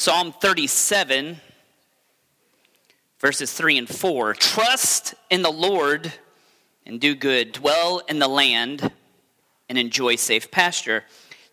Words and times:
Psalm 0.00 0.30
37, 0.30 1.40
verses 3.18 3.52
3 3.52 3.78
and 3.78 3.88
4. 3.88 4.32
Trust 4.34 5.16
in 5.28 5.42
the 5.42 5.50
Lord 5.50 6.12
and 6.86 7.00
do 7.00 7.16
good, 7.16 7.50
dwell 7.50 8.02
in 8.08 8.20
the 8.20 8.28
land 8.28 8.92
and 9.68 9.76
enjoy 9.76 10.14
safe 10.14 10.52
pasture. 10.52 11.02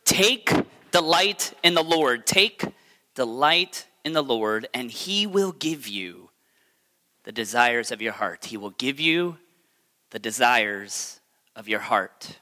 Take 0.04 0.52
delight 0.92 1.56
in 1.64 1.74
the 1.74 1.84
Lord. 1.84 2.28
Take 2.28 2.64
delight 3.16 3.88
in 4.04 4.14
the 4.14 4.22
Lord, 4.22 4.68
and 4.76 4.92
he 4.92 5.26
will 5.26 5.52
give 5.52 5.88
you 5.88 6.30
the 7.24 7.32
desires 7.32 7.90
of 7.90 8.00
your 8.00 8.14
heart. 8.14 8.46
He 8.46 8.58
will 8.58 8.76
give 8.78 9.00
you 9.00 9.38
the 10.12 10.20
desires 10.20 11.20
of 11.56 11.68
your 11.68 11.80
heart. 11.80 12.42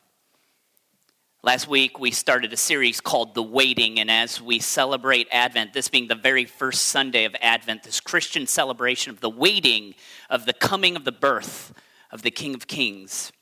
Last 1.46 1.68
week, 1.68 2.00
we 2.00 2.12
started 2.12 2.54
a 2.54 2.58
series 2.58 3.02
called 3.02 3.34
The 3.34 3.44
Waiting, 3.44 4.00
and 4.00 4.10
as 4.10 4.42
we 4.42 4.60
celebrate 4.60 5.28
Advent, 5.30 5.74
this 5.74 5.90
being 5.90 6.08
the 6.08 6.16
very 6.16 6.46
first 6.46 6.84
Sunday 6.84 7.26
of 7.26 7.36
Advent, 7.42 7.84
this 7.84 8.00
Christian 8.00 8.48
celebration 8.48 9.12
of 9.12 9.20
the 9.20 9.30
waiting 9.30 9.94
of 10.30 10.46
the 10.46 10.54
coming 10.54 10.96
of 10.96 11.04
the 11.04 11.12
birth 11.12 11.74
of 12.12 12.22
the 12.22 12.32
King 12.32 12.56
of 12.56 12.68
Kings, 12.68 13.34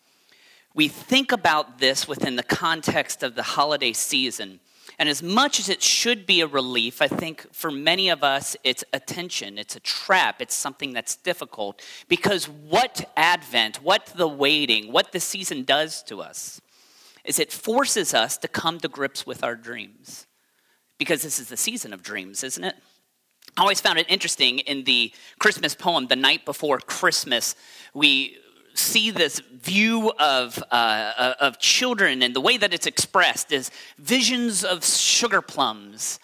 we 0.73 0.87
think 0.87 1.31
about 1.31 1.77
this 1.77 2.07
within 2.07 2.37
the 2.37 2.43
context 2.43 3.21
of 3.21 3.35
the 3.35 3.43
holiday 3.43 3.93
season. 3.93 4.61
And 4.97 5.07
as 5.07 5.21
much 5.21 5.59
as 5.59 5.69
it 5.69 5.83
should 5.83 6.25
be 6.25 6.41
a 6.41 6.47
relief, 6.47 7.03
I 7.03 7.07
think 7.07 7.53
for 7.53 7.69
many 7.69 8.09
of 8.09 8.23
us 8.23 8.57
it's 8.63 8.83
a 8.93 8.99
tension, 8.99 9.59
it's 9.59 9.75
a 9.75 9.79
trap, 9.79 10.41
it's 10.41 10.55
something 10.55 10.91
that's 10.91 11.15
difficult. 11.17 11.83
Because 12.07 12.49
what 12.49 13.11
Advent, 13.15 13.83
what 13.83 14.07
the 14.07 14.27
waiting, 14.27 14.91
what 14.91 15.11
the 15.11 15.19
season 15.19 15.65
does 15.65 16.01
to 16.05 16.19
us, 16.19 16.61
is 17.23 17.39
it 17.39 17.51
forces 17.51 18.13
us 18.13 18.37
to 18.37 18.47
come 18.47 18.79
to 18.79 18.87
grips 18.87 19.25
with 19.25 19.43
our 19.43 19.55
dreams. 19.55 20.27
Because 20.97 21.23
this 21.23 21.39
is 21.39 21.49
the 21.49 21.57
season 21.57 21.93
of 21.93 22.03
dreams, 22.03 22.43
isn't 22.43 22.63
it? 22.63 22.75
I 23.57 23.61
always 23.61 23.81
found 23.81 23.99
it 23.99 24.05
interesting 24.09 24.59
in 24.59 24.83
the 24.83 25.11
Christmas 25.39 25.75
poem, 25.75 26.07
The 26.07 26.15
Night 26.15 26.45
Before 26.45 26.77
Christmas, 26.79 27.55
we 27.93 28.37
see 28.73 29.11
this 29.11 29.39
view 29.39 30.11
of, 30.19 30.63
uh, 30.71 31.33
of 31.39 31.59
children 31.59 32.23
and 32.23 32.33
the 32.33 32.41
way 32.41 32.57
that 32.57 32.73
it's 32.73 32.87
expressed 32.87 33.51
is 33.51 33.69
visions 33.97 34.63
of 34.63 34.85
sugar 34.85 35.41
plums 35.41 36.19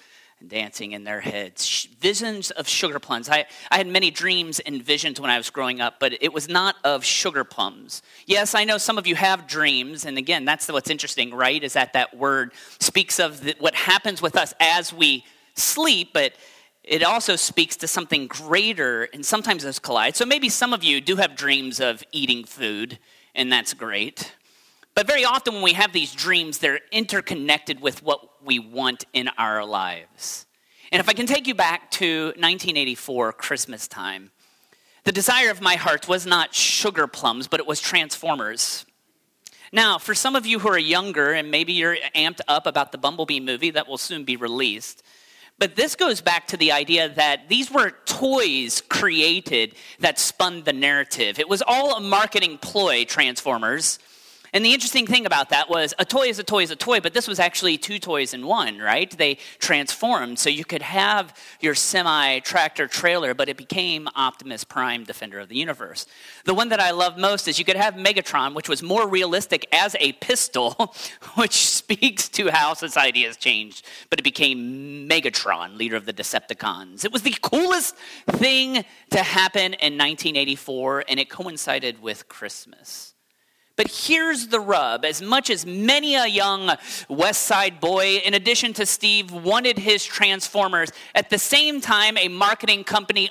dancing 0.46 0.92
in 0.92 1.04
their 1.04 1.20
heads. 1.20 1.88
Visions 2.00 2.52
of 2.52 2.68
sugar 2.68 3.00
plums. 3.00 3.28
I, 3.28 3.46
I 3.72 3.78
had 3.78 3.88
many 3.88 4.12
dreams 4.12 4.60
and 4.60 4.84
visions 4.84 5.20
when 5.20 5.32
I 5.32 5.38
was 5.38 5.50
growing 5.50 5.82
up, 5.82 5.96
but 6.00 6.14
it 6.22 6.32
was 6.32 6.48
not 6.48 6.76
of 6.84 7.04
sugar 7.04 7.44
plums. 7.44 8.02
Yes, 8.26 8.54
I 8.54 8.64
know 8.64 8.78
some 8.78 8.98
of 8.98 9.08
you 9.08 9.16
have 9.16 9.48
dreams, 9.48 10.06
and 10.06 10.18
again, 10.18 10.46
that's 10.46 10.68
what's 10.72 10.90
interesting, 10.90 11.34
right? 11.34 11.64
Is 11.64 11.74
that 11.74 11.94
that 11.94 12.16
word 12.16 12.52
speaks 12.80 13.20
of 13.20 13.42
the, 13.44 13.56
what 13.60 13.74
happens 13.74 14.22
with 14.22 14.36
us 14.36 14.54
as 14.60 14.94
we 14.94 15.26
sleep, 15.56 16.12
but 16.14 16.34
it 16.84 17.04
also 17.04 17.36
speaks 17.36 17.76
to 17.78 17.88
something 17.88 18.28
greater, 18.28 19.06
and 19.14 19.26
sometimes 19.26 19.64
those 19.64 19.80
collide. 19.80 20.16
So 20.16 20.26
maybe 20.26 20.50
some 20.50 20.72
of 20.72 20.84
you 20.84 21.02
do 21.02 21.16
have 21.18 21.36
dreams 21.36 21.80
of 21.80 22.04
eating 22.12 22.46
food, 22.46 23.00
and 23.34 23.52
that's 23.52 23.74
great. 23.74 24.34
But 24.98 25.06
very 25.06 25.26
often, 25.26 25.54
when 25.54 25.62
we 25.62 25.74
have 25.74 25.94
these 25.94 26.12
dreams, 26.12 26.58
they're 26.58 26.80
interconnected 26.92 27.82
with 27.82 28.02
what 28.02 28.44
we 28.44 28.58
want 28.58 29.06
in 29.14 29.30
our 29.38 29.64
lives. 29.64 30.48
And 30.92 31.00
if 31.00 31.08
I 31.08 31.14
can 31.14 31.28
take 31.28 31.46
you 31.46 31.54
back 31.54 31.92
to 31.92 32.30
1984, 32.30 33.34
Christmas 33.34 33.88
time, 33.88 34.32
the 35.04 35.12
desire 35.12 35.52
of 35.52 35.62
my 35.62 35.76
heart 35.76 36.08
was 36.08 36.26
not 36.26 36.56
sugar 36.56 37.06
plums, 37.06 37.48
but 37.48 37.60
it 37.60 37.68
was 37.68 37.80
Transformers. 37.80 38.88
Now, 39.72 40.00
for 40.00 40.16
some 40.16 40.36
of 40.36 40.48
you 40.48 40.58
who 40.58 40.70
are 40.70 40.80
younger, 40.80 41.32
and 41.32 41.52
maybe 41.52 41.74
you're 41.74 41.98
amped 42.16 42.42
up 42.48 42.66
about 42.66 42.92
the 42.92 42.98
Bumblebee 42.98 43.40
movie 43.40 43.70
that 43.70 43.88
will 43.88 44.00
soon 44.00 44.24
be 44.24 44.36
released, 44.36 45.04
but 45.60 45.76
this 45.76 45.96
goes 45.96 46.22
back 46.22 46.48
to 46.48 46.58
the 46.58 46.72
idea 46.72 47.08
that 47.10 47.50
these 47.50 47.70
were 47.70 47.92
toys 48.06 48.82
created 48.90 49.76
that 50.00 50.18
spun 50.18 50.64
the 50.64 50.74
narrative. 50.74 51.38
It 51.38 51.48
was 51.48 51.62
all 51.68 51.98
a 51.98 52.02
marketing 52.02 52.58
ploy, 52.58 53.06
Transformers. 53.06 54.00
And 54.54 54.64
the 54.64 54.74
interesting 54.74 55.06
thing 55.06 55.26
about 55.26 55.50
that 55.50 55.70
was 55.70 55.94
a 56.00 56.06
toy 56.06 56.28
is 56.28 56.40
a 56.40 56.44
toy 56.44 56.64
is 56.64 56.72
a 56.72 56.76
toy, 56.76 57.00
but 57.00 57.14
this 57.14 57.28
was 57.28 57.40
actually 57.40 57.78
two 57.78 58.00
toys 58.00 58.34
in 58.34 58.46
one, 58.46 58.80
right? 58.80 59.10
They 59.10 59.36
transformed. 59.60 60.40
So 60.40 60.50
you 60.50 60.64
could 60.64 60.82
have 60.82 61.36
your 61.60 61.76
semi 61.76 62.40
tractor 62.40 62.88
trailer, 62.88 63.34
but 63.34 63.50
it 63.50 63.58
became 63.58 64.08
Optimus 64.16 64.64
Prime, 64.64 65.04
Defender 65.04 65.40
of 65.40 65.50
the 65.50 65.58
Universe. 65.58 66.06
The 66.46 66.54
one 66.54 66.70
that 66.70 66.80
I 66.80 66.92
love 66.92 67.18
most 67.18 67.48
is 67.48 67.60
you 67.60 67.66
could 67.66 67.76
have 67.76 67.96
Megatron, 67.96 68.56
which 68.56 68.70
was 68.70 68.82
more 68.82 69.08
realistic 69.08 69.68
as 69.74 69.96
a 70.00 70.14
pistol, 70.14 70.96
which 71.36 71.54
speaks 71.54 72.30
to 72.30 72.50
how 72.50 72.74
society 72.74 73.24
has 73.24 73.38
changed, 73.38 73.86
but 74.10 74.20
it 74.20 74.24
became 74.24 75.08
Megatron, 75.10 75.78
leader 75.78 75.96
of 75.96 76.06
the 76.06 76.14
Decepticons. 76.14 77.04
It 77.04 77.12
was 77.12 77.22
the 77.22 77.36
coolest 77.42 77.96
thing 78.28 78.86
to 79.12 79.24
happen 79.24 79.74
in 79.74 79.98
1984, 79.98 81.06
and 81.10 81.20
it 81.20 81.30
coincided 81.30 82.02
with 82.02 82.28
Christmas. 82.28 83.14
But 83.78 83.92
here's 83.92 84.48
the 84.48 84.60
rub 84.60 85.06
as 85.06 85.22
much 85.22 85.52
as 85.52 85.64
many 85.64 86.16
a 86.16 86.26
young 86.26 86.76
West 87.08 87.44
Side 87.44 87.80
boy, 87.80 88.18
in 88.26 88.34
addition 88.34 88.74
to 88.74 88.88
Steve, 88.88 89.32
wanted 89.32 89.78
his 89.78 90.04
Transformers, 90.04 90.90
at 91.14 91.30
the 91.30 91.38
same 91.38 91.80
time, 91.80 92.18
a 92.18 92.28
marketing 92.28 92.84
company 92.84 93.30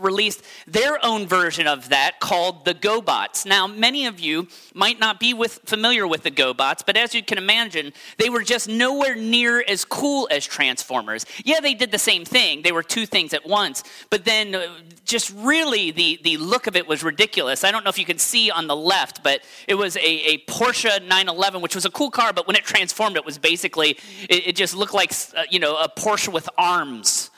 released 0.00 0.42
their 0.66 0.98
own 1.04 1.26
version 1.26 1.66
of 1.66 1.90
that 1.90 2.20
called 2.20 2.64
the 2.64 2.72
GoBots. 2.72 3.44
Now, 3.44 3.66
many 3.66 4.06
of 4.06 4.18
you 4.18 4.48
might 4.72 4.98
not 4.98 5.20
be 5.20 5.34
with, 5.34 5.60
familiar 5.66 6.06
with 6.06 6.22
the 6.22 6.30
GoBots, 6.30 6.82
but 6.84 6.96
as 6.96 7.14
you 7.14 7.22
can 7.22 7.36
imagine, 7.36 7.92
they 8.16 8.30
were 8.30 8.42
just 8.42 8.70
nowhere 8.70 9.14
near 9.14 9.62
as 9.68 9.84
cool 9.84 10.26
as 10.30 10.46
Transformers. 10.46 11.26
Yeah, 11.44 11.60
they 11.60 11.74
did 11.74 11.90
the 11.90 11.98
same 11.98 12.24
thing, 12.24 12.62
they 12.62 12.72
were 12.72 12.82
two 12.82 13.04
things 13.04 13.34
at 13.34 13.46
once, 13.46 13.84
but 14.08 14.24
then 14.24 14.54
uh, 14.54 14.68
just 15.04 15.34
really 15.36 15.90
the, 15.90 16.18
the 16.22 16.38
look 16.38 16.66
of 16.66 16.76
it 16.76 16.88
was 16.88 17.04
ridiculous. 17.04 17.62
I 17.62 17.70
don't 17.70 17.84
know 17.84 17.90
if 17.90 17.98
you 17.98 18.06
can 18.06 18.18
see 18.18 18.50
on 18.50 18.68
the 18.68 18.76
left, 18.76 19.22
but 19.22 19.42
it 19.66 19.74
was 19.74 19.96
a, 19.96 20.00
a 20.00 20.38
Porsche 20.46 21.00
911, 21.02 21.60
which 21.60 21.74
was 21.74 21.84
a 21.84 21.90
cool 21.90 22.10
car, 22.10 22.32
but 22.32 22.46
when 22.46 22.56
it 22.56 22.64
transformed, 22.64 23.16
it 23.16 23.24
was 23.24 23.38
basically, 23.38 23.98
it, 24.28 24.48
it 24.48 24.56
just 24.56 24.74
looked 24.74 24.94
like, 24.94 25.12
uh, 25.36 25.42
you 25.50 25.58
know, 25.58 25.76
a 25.76 25.88
Porsche 25.88 26.32
with 26.32 26.48
arms. 26.56 27.30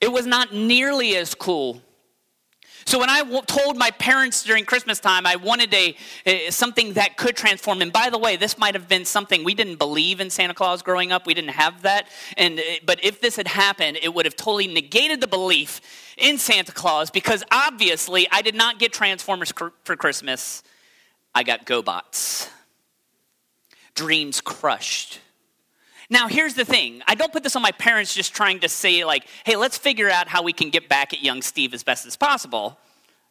It 0.00 0.12
was 0.12 0.26
not 0.26 0.52
nearly 0.52 1.16
as 1.16 1.34
cool. 1.34 1.82
So 2.86 3.00
when 3.00 3.10
I 3.10 3.18
w- 3.18 3.42
told 3.42 3.76
my 3.76 3.90
parents 3.90 4.44
during 4.44 4.64
Christmas 4.64 5.00
time 5.00 5.26
I 5.26 5.34
wanted 5.34 5.74
a, 5.74 5.96
a, 6.24 6.50
something 6.50 6.92
that 6.92 7.16
could 7.16 7.36
transform, 7.36 7.82
and 7.82 7.92
by 7.92 8.10
the 8.10 8.18
way, 8.18 8.36
this 8.36 8.56
might 8.58 8.76
have 8.76 8.88
been 8.88 9.04
something 9.04 9.42
we 9.42 9.54
didn't 9.54 9.76
believe 9.76 10.20
in 10.20 10.30
Santa 10.30 10.54
Claus 10.54 10.82
growing 10.82 11.10
up. 11.10 11.26
We 11.26 11.34
didn't 11.34 11.50
have 11.50 11.82
that, 11.82 12.06
and 12.36 12.60
uh, 12.60 12.62
but 12.84 13.04
if 13.04 13.20
this 13.20 13.34
had 13.34 13.48
happened, 13.48 13.98
it 14.00 14.14
would 14.14 14.24
have 14.24 14.36
totally 14.36 14.68
negated 14.68 15.20
the 15.20 15.26
belief 15.26 15.80
in 16.16 16.38
Santa 16.38 16.70
Claus 16.70 17.10
because 17.10 17.42
obviously 17.50 18.28
I 18.30 18.40
did 18.40 18.54
not 18.54 18.78
get 18.78 18.92
Transformers 18.92 19.50
cr- 19.50 19.74
for 19.82 19.96
Christmas. 19.96 20.62
I 21.36 21.42
got 21.42 21.66
GoBots. 21.66 22.48
Dreams 23.94 24.40
crushed. 24.40 25.20
Now, 26.08 26.28
here's 26.28 26.54
the 26.54 26.64
thing. 26.64 27.02
I 27.06 27.14
don't 27.14 27.30
put 27.30 27.42
this 27.42 27.54
on 27.54 27.60
my 27.60 27.72
parents 27.72 28.14
just 28.14 28.34
trying 28.34 28.60
to 28.60 28.70
say, 28.70 29.04
like, 29.04 29.26
hey, 29.44 29.56
let's 29.56 29.76
figure 29.76 30.08
out 30.08 30.28
how 30.28 30.42
we 30.42 30.54
can 30.54 30.70
get 30.70 30.88
back 30.88 31.12
at 31.12 31.22
young 31.22 31.42
Steve 31.42 31.74
as 31.74 31.82
best 31.82 32.06
as 32.06 32.16
possible, 32.16 32.78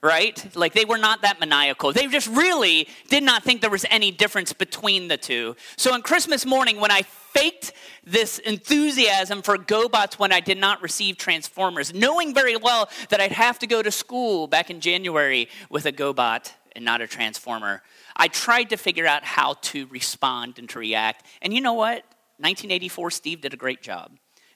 right? 0.04 0.56
Like, 0.56 0.74
they 0.74 0.86
were 0.86 1.00
not 1.00 1.24
that 1.24 1.40
maniacal. 1.40 1.94
They 1.94 2.06
just 2.06 2.28
really 2.28 2.88
did 3.10 3.24
not 3.24 3.44
think 3.44 3.62
there 3.62 3.72
was 3.72 3.88
any 3.90 4.12
difference 4.12 4.54
between 4.54 5.08
the 5.08 5.18
two. 5.18 5.56
So, 5.76 5.92
on 5.92 6.04
Christmas 6.04 6.46
morning, 6.46 6.80
when 6.80 6.92
I 6.92 7.02
faked 7.02 7.74
this 8.04 8.38
enthusiasm 8.38 9.42
for 9.42 9.58
GoBots 9.58 10.20
when 10.20 10.32
I 10.32 10.42
did 10.42 10.60
not 10.60 10.80
receive 10.84 11.18
Transformers, 11.18 11.92
knowing 11.92 12.36
very 12.36 12.56
well 12.56 12.88
that 13.10 13.20
I'd 13.20 13.32
have 13.32 13.58
to 13.60 13.68
go 13.68 13.82
to 13.82 13.90
school 13.90 14.46
back 14.46 14.70
in 14.70 14.80
January 14.80 15.50
with 15.72 15.88
a 15.88 15.92
GoBot 15.92 16.52
and 16.75 16.86
not 16.86 17.02
a 17.02 17.08
Transformer, 17.08 17.81
I 18.16 18.28
tried 18.28 18.69
to 18.72 18.78
figure 18.78 19.08
out 19.08 19.24
how 19.24 19.53
to 19.53 19.88
respond 19.88 20.59
and 20.59 20.69
to 20.69 20.80
react. 20.80 21.25
And 21.41 21.53
you 21.53 21.62
know 21.62 21.74
what? 21.74 22.03
1984, 22.38 23.12
Steve 23.12 23.41
did 23.41 23.53
a 23.53 23.58
great 23.58 23.81
job 23.81 24.12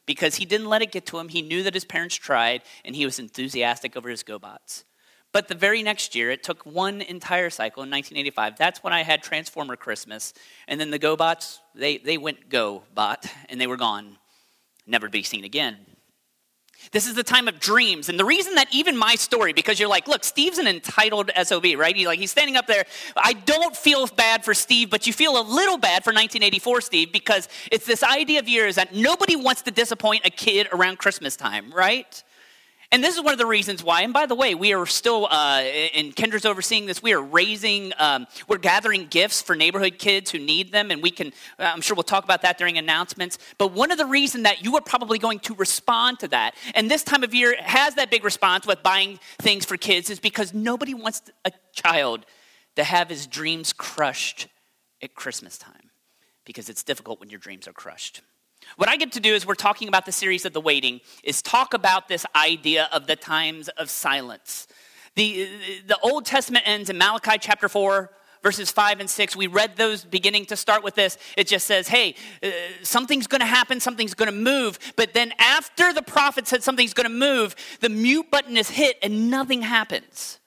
because 0.06 0.36
he 0.36 0.46
didn't 0.46 0.68
let 0.68 0.82
it 0.82 0.92
get 0.92 1.06
to 1.08 1.20
him. 1.20 1.30
He 1.30 1.42
knew 1.42 1.64
that 1.64 1.74
his 1.74 1.86
parents 1.86 2.16
tried, 2.16 2.64
and 2.84 2.96
he 2.96 3.06
was 3.06 3.20
enthusiastic 3.20 3.96
over 3.96 4.10
his 4.10 4.24
GoBots. 4.24 4.84
But 5.32 5.48
the 5.48 5.56
very 5.56 5.84
next 5.84 6.16
year, 6.16 6.32
it 6.32 6.42
took 6.42 6.66
one 6.66 7.02
entire 7.02 7.52
cycle 7.52 7.84
in 7.84 7.92
1985. 7.92 8.58
That's 8.58 8.84
when 8.84 8.94
I 8.94 9.04
had 9.04 9.22
Transformer 9.22 9.76
Christmas. 9.76 10.34
And 10.68 10.82
then 10.82 10.90
the 10.90 10.98
GoBots, 10.98 11.60
they, 11.76 11.98
they 11.98 12.18
went 12.18 12.50
GoBot, 12.50 13.30
and 13.48 13.62
they 13.62 13.68
were 13.68 13.78
gone, 13.78 14.18
never 14.88 15.08
to 15.08 15.12
be 15.12 15.24
seen 15.24 15.44
again. 15.44 15.78
This 16.92 17.08
is 17.08 17.14
the 17.14 17.24
time 17.24 17.48
of 17.48 17.60
dreams. 17.60 18.10
And 18.10 18.20
the 18.20 18.26
reason 18.26 18.56
that 18.56 18.68
even 18.72 18.98
my 18.98 19.16
story, 19.16 19.54
because 19.54 19.80
you're 19.80 19.90
like, 19.90 20.08
look, 20.08 20.24
Steve's 20.24 20.58
an 20.58 20.68
entitled 20.68 21.32
SOB, 21.44 21.66
right? 21.78 21.96
He's 21.96 22.08
like, 22.08 22.20
he's 22.20 22.32
standing 22.32 22.56
up 22.56 22.68
there. 22.68 22.86
I 23.16 23.34
don't 23.34 23.76
feel 23.76 24.08
bad 24.08 24.44
for 24.44 24.54
Steve, 24.54 24.90
but 24.90 25.06
you 25.06 25.14
feel 25.14 25.40
a 25.40 25.44
little 25.44 25.78
bad 25.78 26.04
for 26.04 26.12
1984 26.12 26.82
Steve 26.82 27.12
because 27.12 27.48
it's 27.72 27.86
this 27.86 28.04
idea 28.04 28.40
of 28.40 28.50
yours 28.50 28.76
that 28.76 28.94
nobody 28.94 29.36
wants 29.36 29.62
to 29.64 29.72
disappoint 29.72 30.26
a 30.26 30.30
kid 30.30 30.68
around 30.74 30.98
Christmas 30.98 31.36
time, 31.36 31.72
right? 31.72 32.24
And 32.92 33.04
this 33.04 33.16
is 33.16 33.22
one 33.22 33.34
of 33.34 33.38
the 33.38 33.46
reasons 33.46 33.84
why. 33.84 34.02
And 34.02 34.12
by 34.12 34.26
the 34.26 34.34
way, 34.34 34.56
we 34.56 34.74
are 34.74 34.88
still, 34.88 35.28
uh, 35.30 35.62
and 35.94 36.16
Kendra's 36.16 36.44
overseeing 36.44 36.88
this. 36.88 37.04
We 37.04 37.14
are 37.14 37.22
raising, 37.22 37.94
um, 38.00 38.26
we're 38.48 38.58
gathering 38.58 39.06
gifts 39.06 39.44
for 39.44 39.56
neighborhood 39.56 40.00
kids 40.00 40.32
who 40.32 40.40
need 40.40 40.72
them, 40.72 40.90
and 40.90 41.04
we 41.04 41.12
can. 41.12 41.28
Uh, 41.60 41.70
I'm 41.72 41.82
sure 41.82 41.96
we'll 41.96 42.02
talk 42.02 42.24
about 42.24 42.42
that 42.42 42.58
during 42.58 42.80
announcements. 42.80 43.38
But 43.60 43.74
one 43.74 43.92
of 43.92 44.00
the 44.00 44.08
reasons 44.08 44.46
that 44.46 44.64
you 44.64 44.76
are 44.76 44.82
probably 44.82 45.20
going 45.20 45.38
to 45.42 45.54
respond 45.54 46.18
to 46.22 46.30
that, 46.30 46.56
and 46.74 46.90
this 46.90 47.04
time 47.04 47.24
of 47.24 47.32
year 47.32 47.56
has 47.60 47.94
that 47.94 48.10
big 48.10 48.24
response 48.24 48.66
with 48.66 48.82
buying 48.82 49.20
things 49.40 49.66
for 49.66 49.78
kids, 49.78 50.10
is 50.10 50.20
because 50.20 50.56
nobody 50.56 50.96
wants 50.96 51.22
a 51.46 51.52
child 51.74 52.26
to 52.76 52.84
have 52.84 53.08
his 53.08 53.28
dreams 53.28 53.72
crushed 53.72 54.48
at 55.04 55.14
Christmas 55.14 55.60
time, 55.60 55.92
because 56.44 56.70
it's 56.70 56.82
difficult 56.82 57.20
when 57.20 57.30
your 57.30 57.40
dreams 57.40 57.68
are 57.68 57.74
crushed. 57.74 58.24
What 58.78 58.90
I 58.90 58.98
get 58.98 59.12
to 59.14 59.20
do 59.20 59.34
is 59.34 59.46
we're 59.46 59.56
talking 59.56 59.88
about 59.88 60.06
the 60.06 60.12
series 60.12 60.46
of 60.46 60.54
the 60.54 60.62
waiting, 60.62 61.02
is 61.24 61.42
talk 61.42 61.74
about 61.74 62.08
this 62.08 62.26
idea 62.36 62.90
of 62.92 63.08
the 63.08 63.16
times 63.16 63.68
of 63.70 63.90
silence. 63.90 64.68
The, 65.16 65.50
the 65.88 65.98
Old 66.00 66.26
Testament 66.26 66.68
ends 66.68 66.90
in 66.90 66.98
Malachi 66.98 67.38
chapter 67.40 67.68
4, 67.68 68.12
verses 68.42 68.72
5 68.72 69.00
and 69.02 69.10
6. 69.10 69.36
We 69.36 69.48
read 69.48 69.76
those 69.76 70.04
beginning 70.04 70.46
to 70.46 70.56
start 70.56 70.84
with 70.84 70.96
this. 70.96 71.18
It 71.36 71.48
just 71.48 71.66
says, 71.66 71.88
hey, 71.88 72.16
uh, 72.42 72.50
something's 72.84 73.28
going 73.28 73.42
to 73.42 73.48
happen, 73.48 73.80
something's 73.80 74.14
going 74.14 74.32
to 74.32 74.36
move. 74.36 74.80
But 74.96 75.14
then 75.14 75.34
after 75.40 75.94
the 75.94 76.02
prophet 76.02 76.48
said 76.48 76.64
something's 76.64 76.94
going 76.94 77.10
to 77.10 77.14
move, 77.16 77.56
the 77.82 77.90
mute 77.90 78.32
button 78.32 78.56
is 78.56 78.70
hit 78.70 78.98
and 79.02 79.30
nothing 79.30 79.62
happens. 79.62 80.40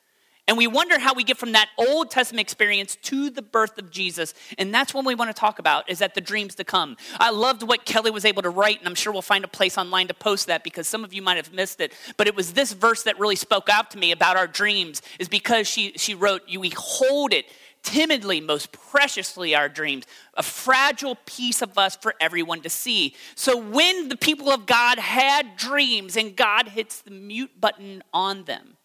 And 0.48 0.58
we 0.58 0.66
wonder 0.66 0.98
how 0.98 1.14
we 1.14 1.22
get 1.22 1.38
from 1.38 1.52
that 1.52 1.68
Old 1.78 2.10
Testament 2.10 2.44
experience 2.44 2.96
to 3.02 3.30
the 3.30 3.42
birth 3.42 3.78
of 3.78 3.90
Jesus. 3.90 4.34
And 4.58 4.74
that's 4.74 4.92
what 4.92 5.04
we 5.04 5.14
want 5.14 5.30
to 5.30 5.38
talk 5.38 5.60
about 5.60 5.88
is 5.88 6.00
that 6.00 6.14
the 6.14 6.20
dreams 6.20 6.56
to 6.56 6.64
come. 6.64 6.96
I 7.20 7.30
loved 7.30 7.62
what 7.62 7.84
Kelly 7.84 8.10
was 8.10 8.24
able 8.24 8.42
to 8.42 8.50
write, 8.50 8.80
and 8.80 8.88
I'm 8.88 8.96
sure 8.96 9.12
we'll 9.12 9.22
find 9.22 9.44
a 9.44 9.48
place 9.48 9.78
online 9.78 10.08
to 10.08 10.14
post 10.14 10.48
that 10.48 10.64
because 10.64 10.88
some 10.88 11.04
of 11.04 11.14
you 11.14 11.22
might 11.22 11.36
have 11.36 11.52
missed 11.52 11.80
it. 11.80 11.94
But 12.16 12.26
it 12.26 12.34
was 12.34 12.54
this 12.54 12.72
verse 12.72 13.04
that 13.04 13.20
really 13.20 13.36
spoke 13.36 13.68
out 13.68 13.92
to 13.92 13.98
me 13.98 14.10
about 14.10 14.36
our 14.36 14.48
dreams, 14.48 15.00
is 15.20 15.28
because 15.28 15.68
she, 15.68 15.92
she 15.96 16.16
wrote, 16.16 16.42
We 16.48 16.72
hold 16.76 17.32
it 17.32 17.46
timidly, 17.84 18.40
most 18.40 18.72
preciously, 18.72 19.54
our 19.54 19.68
dreams, 19.68 20.06
a 20.34 20.42
fragile 20.42 21.16
piece 21.24 21.62
of 21.62 21.78
us 21.78 21.96
for 21.96 22.14
everyone 22.20 22.62
to 22.62 22.68
see. 22.68 23.14
So 23.36 23.56
when 23.56 24.08
the 24.08 24.16
people 24.16 24.50
of 24.50 24.66
God 24.66 24.98
had 24.98 25.56
dreams 25.56 26.16
and 26.16 26.36
God 26.36 26.68
hits 26.68 27.00
the 27.00 27.10
mute 27.10 27.60
button 27.60 28.02
on 28.12 28.44
them, 28.44 28.76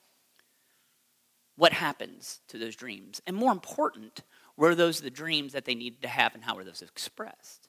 what 1.58 1.74
happens 1.74 2.40
to 2.48 2.58
those 2.58 2.76
dreams? 2.76 3.22
And 3.28 3.36
more 3.36 3.52
important, 3.52 4.22
were 4.56 4.76
those 4.76 5.02
the 5.02 5.10
dreams 5.10 5.54
that 5.54 5.66
they 5.66 5.76
needed 5.76 6.02
to 6.04 6.08
have 6.08 6.34
and 6.34 6.44
how 6.44 6.56
were 6.56 6.64
those 6.64 6.82
expressed? 6.82 7.68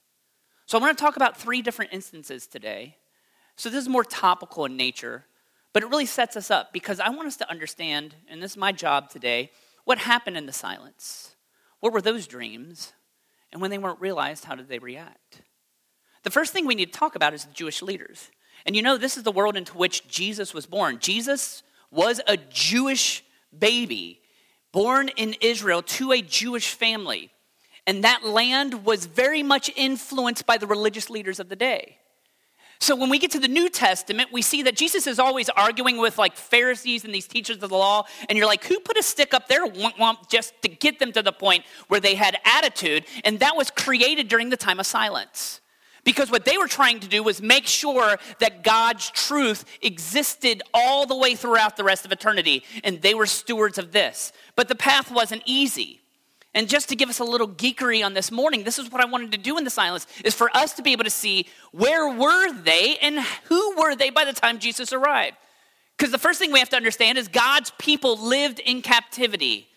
So 0.67 0.79
I 0.79 0.81
want 0.81 0.97
to 0.97 1.03
talk 1.03 1.17
about 1.17 1.37
three 1.37 1.63
different 1.63 1.93
instances 1.93 2.47
today. 2.47 2.97
So 3.57 3.71
this 3.71 3.83
is 3.83 3.89
more 3.89 4.05
topical 4.05 4.67
in 4.67 4.77
nature, 4.77 5.25
but 5.73 5.83
it 5.83 5.89
really 5.89 6.07
sets 6.07 6.37
us 6.37 6.51
up 6.51 6.73
because 6.73 7.01
I 7.01 7.09
want 7.09 7.27
us 7.27 7.37
to 7.39 7.51
understand, 7.51 8.15
and 8.29 8.43
this 8.43 8.53
is 8.53 8.57
my 8.57 8.71
job 8.71 9.09
today, 9.11 9.51
what 9.85 9.99
happened 9.99 10.37
in 10.37 10.47
the 10.47 10.53
silence. 10.53 11.35
What 11.81 11.93
were 11.93 12.03
those 12.03 12.27
dreams? 12.27 12.93
And 13.51 13.63
when 13.63 13.71
they 13.71 13.79
weren't 13.79 14.01
realized, 14.01 14.45
how 14.45 14.55
did 14.55 14.69
they 14.69 14.79
react? 14.79 15.43
The 16.25 16.31
first 16.31 16.53
thing 16.53 16.67
we 16.67 16.75
need 16.75 16.93
to 16.93 16.99
talk 16.99 17.15
about 17.17 17.33
is 17.33 17.45
the 17.45 17.55
Jewish 17.55 17.81
leaders. 17.81 18.31
And 18.67 18.77
you 18.77 18.83
know, 18.83 18.99
this 18.99 19.17
is 19.17 19.23
the 19.23 19.33
world 19.33 19.57
into 19.57 19.79
which 19.79 20.07
Jesus 20.09 20.53
was 20.53 20.67
born. 20.67 20.99
Jesus 20.99 21.63
was 21.91 22.21
a 22.27 22.37
Jewish 22.37 23.25
baby 23.57 24.21
born 24.73 25.09
in 25.09 25.35
Israel 25.41 25.83
to 25.83 26.13
a 26.13 26.23
Jewish 26.23 26.73
family. 26.75 27.31
And 27.87 28.05
that 28.05 28.25
land 28.25 28.85
was 28.85 29.07
very 29.07 29.43
much 29.43 29.71
influenced 29.75 30.45
by 30.47 30.59
the 30.59 30.67
religious 30.67 31.09
leaders 31.09 31.41
of 31.41 31.49
the 31.49 31.57
day. 31.57 31.99
So 32.81 32.95
when 32.95 33.11
we 33.11 33.19
get 33.19 33.33
to 33.33 33.41
the 33.41 33.49
New 33.49 33.69
Testament, 33.69 34.33
we 34.33 34.41
see 34.41 34.63
that 34.63 34.77
Jesus 34.77 35.09
is 35.09 35.19
always 35.19 35.49
arguing 35.49 35.97
with 35.97 36.17
like 36.17 36.37
Pharisees 36.37 37.05
and 37.05 37.13
these 37.13 37.27
teachers 37.27 37.61
of 37.63 37.71
the 37.71 37.77
law. 37.77 38.05
And 38.29 38.39
you're 38.39 38.47
like, 38.47 38.63
who 38.65 38.79
put 38.79 38.97
a 38.97 39.03
stick 39.03 39.35
up 39.35 39.49
there 39.49 39.65
just 40.31 40.53
to 40.63 40.69
get 40.69 41.01
them 41.01 41.11
to 41.13 41.23
the 41.23 41.33
point 41.33 41.65
where 41.89 41.99
they 41.99 42.15
had 42.15 42.39
attitude? 42.45 43.05
And 43.25 43.41
that 43.41 43.57
was 43.57 43.71
created 43.71 44.29
during 44.29 44.51
the 44.51 44.57
time 44.57 44.79
of 44.79 44.87
silence. 44.87 45.61
Because 46.09 46.31
what 46.31 46.47
they 46.47 46.57
were 46.57 46.69
trying 46.69 47.01
to 47.01 47.07
do 47.07 47.23
was 47.23 47.43
make 47.43 47.67
sure 47.67 48.17
that 48.39 48.65
God's 48.65 49.11
truth 49.11 49.67
existed 49.83 50.63
all 50.73 51.05
the 51.05 51.15
way 51.15 51.35
throughout 51.35 51.77
the 51.77 51.85
rest 51.85 52.07
of 52.07 52.13
eternity, 52.13 52.65
and 52.83 53.03
they 53.03 53.13
were 53.13 53.27
stewards 53.27 53.77
of 53.77 53.93
this. 53.93 54.33
But 54.57 54.69
the 54.69 54.75
path 54.75 55.11
wasn't 55.11 55.43
easy. 55.45 56.01
And 56.55 56.67
just 56.67 56.89
to 56.89 56.97
give 56.97 57.11
us 57.11 57.19
a 57.19 57.25
little 57.25 57.47
geekery 57.47 58.03
on 58.03 58.15
this 58.15 58.33
morning, 58.33 58.65
this 58.65 58.79
is 58.79 58.91
what 58.91 59.03
I 59.03 59.05
wanted 59.05 59.33
to 59.33 59.39
do 59.39 59.59
in 59.59 59.65
the 59.65 59.71
silence, 59.71 60.07
is 60.25 60.35
for 60.35 60.51
us 60.57 60.73
to 60.77 60.83
be 60.83 60.93
able 60.93 61.05
to 61.05 61.11
see 61.11 61.47
where 61.73 62.09
were 62.09 62.55
they 62.55 62.97
and 63.03 63.19
who 63.45 63.77
were 63.77 63.95
they 63.95 64.09
by 64.09 64.25
the 64.25 64.33
time 64.33 64.61
Jesus 64.61 64.95
arrived. 64.95 65.37
Because 65.99 66.11
the 66.11 66.17
first 66.17 66.39
thing 66.39 66.53
we 66.53 66.61
have 66.61 66.71
to 66.71 66.77
understand 66.77 67.19
is 67.19 67.29
God's 67.29 67.71
people 67.77 68.17
lived 68.17 68.61
in 68.61 68.81
captivity. 68.81 69.69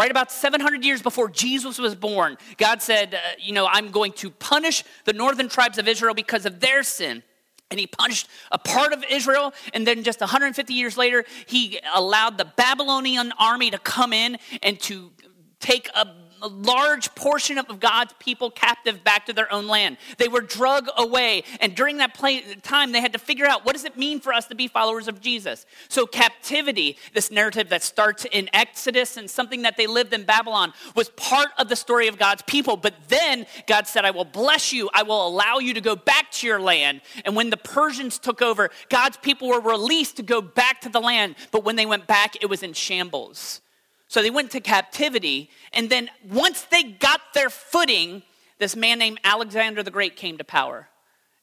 Right 0.00 0.10
about 0.10 0.32
700 0.32 0.82
years 0.82 1.02
before 1.02 1.28
Jesus 1.28 1.78
was 1.78 1.94
born, 1.94 2.38
God 2.56 2.80
said, 2.80 3.12
uh, 3.12 3.18
You 3.38 3.52
know, 3.52 3.66
I'm 3.66 3.90
going 3.90 4.12
to 4.12 4.30
punish 4.30 4.82
the 5.04 5.12
northern 5.12 5.50
tribes 5.50 5.76
of 5.76 5.86
Israel 5.86 6.14
because 6.14 6.46
of 6.46 6.58
their 6.58 6.82
sin. 6.82 7.22
And 7.70 7.78
he 7.78 7.86
punished 7.86 8.26
a 8.50 8.56
part 8.56 8.94
of 8.94 9.04
Israel. 9.10 9.52
And 9.74 9.86
then 9.86 10.02
just 10.02 10.20
150 10.20 10.72
years 10.72 10.96
later, 10.96 11.26
he 11.44 11.80
allowed 11.94 12.38
the 12.38 12.46
Babylonian 12.46 13.34
army 13.38 13.70
to 13.72 13.78
come 13.78 14.14
in 14.14 14.38
and 14.62 14.80
to 14.80 15.10
take 15.58 15.90
a 15.94 16.06
a 16.42 16.48
large 16.48 17.14
portion 17.14 17.58
of 17.58 17.80
God's 17.80 18.14
people 18.18 18.50
captive 18.50 19.02
back 19.04 19.26
to 19.26 19.32
their 19.32 19.52
own 19.52 19.66
land. 19.66 19.96
They 20.18 20.28
were 20.28 20.40
drug 20.40 20.88
away. 20.96 21.44
And 21.60 21.74
during 21.74 21.98
that 21.98 22.18
time, 22.62 22.92
they 22.92 23.00
had 23.00 23.12
to 23.12 23.18
figure 23.18 23.46
out 23.46 23.64
what 23.64 23.74
does 23.74 23.84
it 23.84 23.96
mean 23.96 24.20
for 24.20 24.32
us 24.32 24.46
to 24.46 24.54
be 24.54 24.68
followers 24.68 25.08
of 25.08 25.20
Jesus? 25.20 25.66
So, 25.88 26.06
captivity, 26.06 26.98
this 27.14 27.30
narrative 27.30 27.68
that 27.70 27.82
starts 27.82 28.26
in 28.30 28.48
Exodus 28.52 29.16
and 29.16 29.30
something 29.30 29.62
that 29.62 29.76
they 29.76 29.86
lived 29.86 30.12
in 30.12 30.24
Babylon, 30.24 30.72
was 30.94 31.08
part 31.10 31.48
of 31.58 31.68
the 31.68 31.76
story 31.76 32.08
of 32.08 32.18
God's 32.18 32.42
people. 32.42 32.76
But 32.76 32.94
then 33.08 33.46
God 33.66 33.86
said, 33.86 34.04
I 34.04 34.10
will 34.10 34.24
bless 34.24 34.72
you, 34.72 34.90
I 34.92 35.02
will 35.02 35.26
allow 35.26 35.58
you 35.58 35.74
to 35.74 35.80
go 35.80 35.96
back 35.96 36.30
to 36.32 36.46
your 36.46 36.60
land. 36.60 37.00
And 37.24 37.36
when 37.36 37.50
the 37.50 37.56
Persians 37.56 38.18
took 38.18 38.42
over, 38.42 38.70
God's 38.88 39.16
people 39.18 39.48
were 39.48 39.60
released 39.60 40.16
to 40.16 40.22
go 40.22 40.40
back 40.40 40.80
to 40.82 40.88
the 40.88 41.00
land. 41.00 41.36
But 41.50 41.64
when 41.64 41.76
they 41.76 41.86
went 41.86 42.06
back, 42.06 42.36
it 42.40 42.46
was 42.46 42.62
in 42.62 42.72
shambles. 42.72 43.60
So 44.10 44.22
they 44.22 44.30
went 44.30 44.50
to 44.50 44.60
captivity. 44.60 45.50
And 45.72 45.88
then 45.88 46.10
once 46.28 46.62
they 46.62 46.82
got 46.82 47.20
their 47.32 47.48
footing, 47.48 48.24
this 48.58 48.74
man 48.74 48.98
named 48.98 49.20
Alexander 49.22 49.84
the 49.84 49.92
Great 49.92 50.16
came 50.16 50.36
to 50.38 50.44
power. 50.44 50.88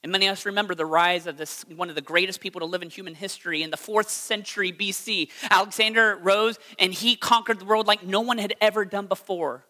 And 0.03 0.11
many 0.11 0.27
of 0.27 0.33
us 0.33 0.45
remember 0.45 0.75
the 0.75 0.85
rise 0.85 1.27
of 1.27 1.37
this 1.37 1.63
one 1.73 1.87
of 1.87 1.95
the 1.95 2.01
greatest 2.01 2.41
people 2.41 2.59
to 2.59 2.65
live 2.65 2.81
in 2.81 2.89
human 2.89 3.15
history 3.15 3.63
in 3.63 3.71
the 3.71 3.77
fourth 3.77 4.09
century 4.09 4.73
BC. 4.73 5.29
Alexander 5.49 6.19
rose 6.21 6.59
and 6.77 6.93
he 6.93 7.15
conquered 7.15 7.59
the 7.59 7.65
world 7.65 7.87
like 7.87 8.03
no 8.03 8.19
one 8.19 8.37
had 8.37 8.53
ever 8.59 8.83
done 8.83 9.07
before. 9.07 9.63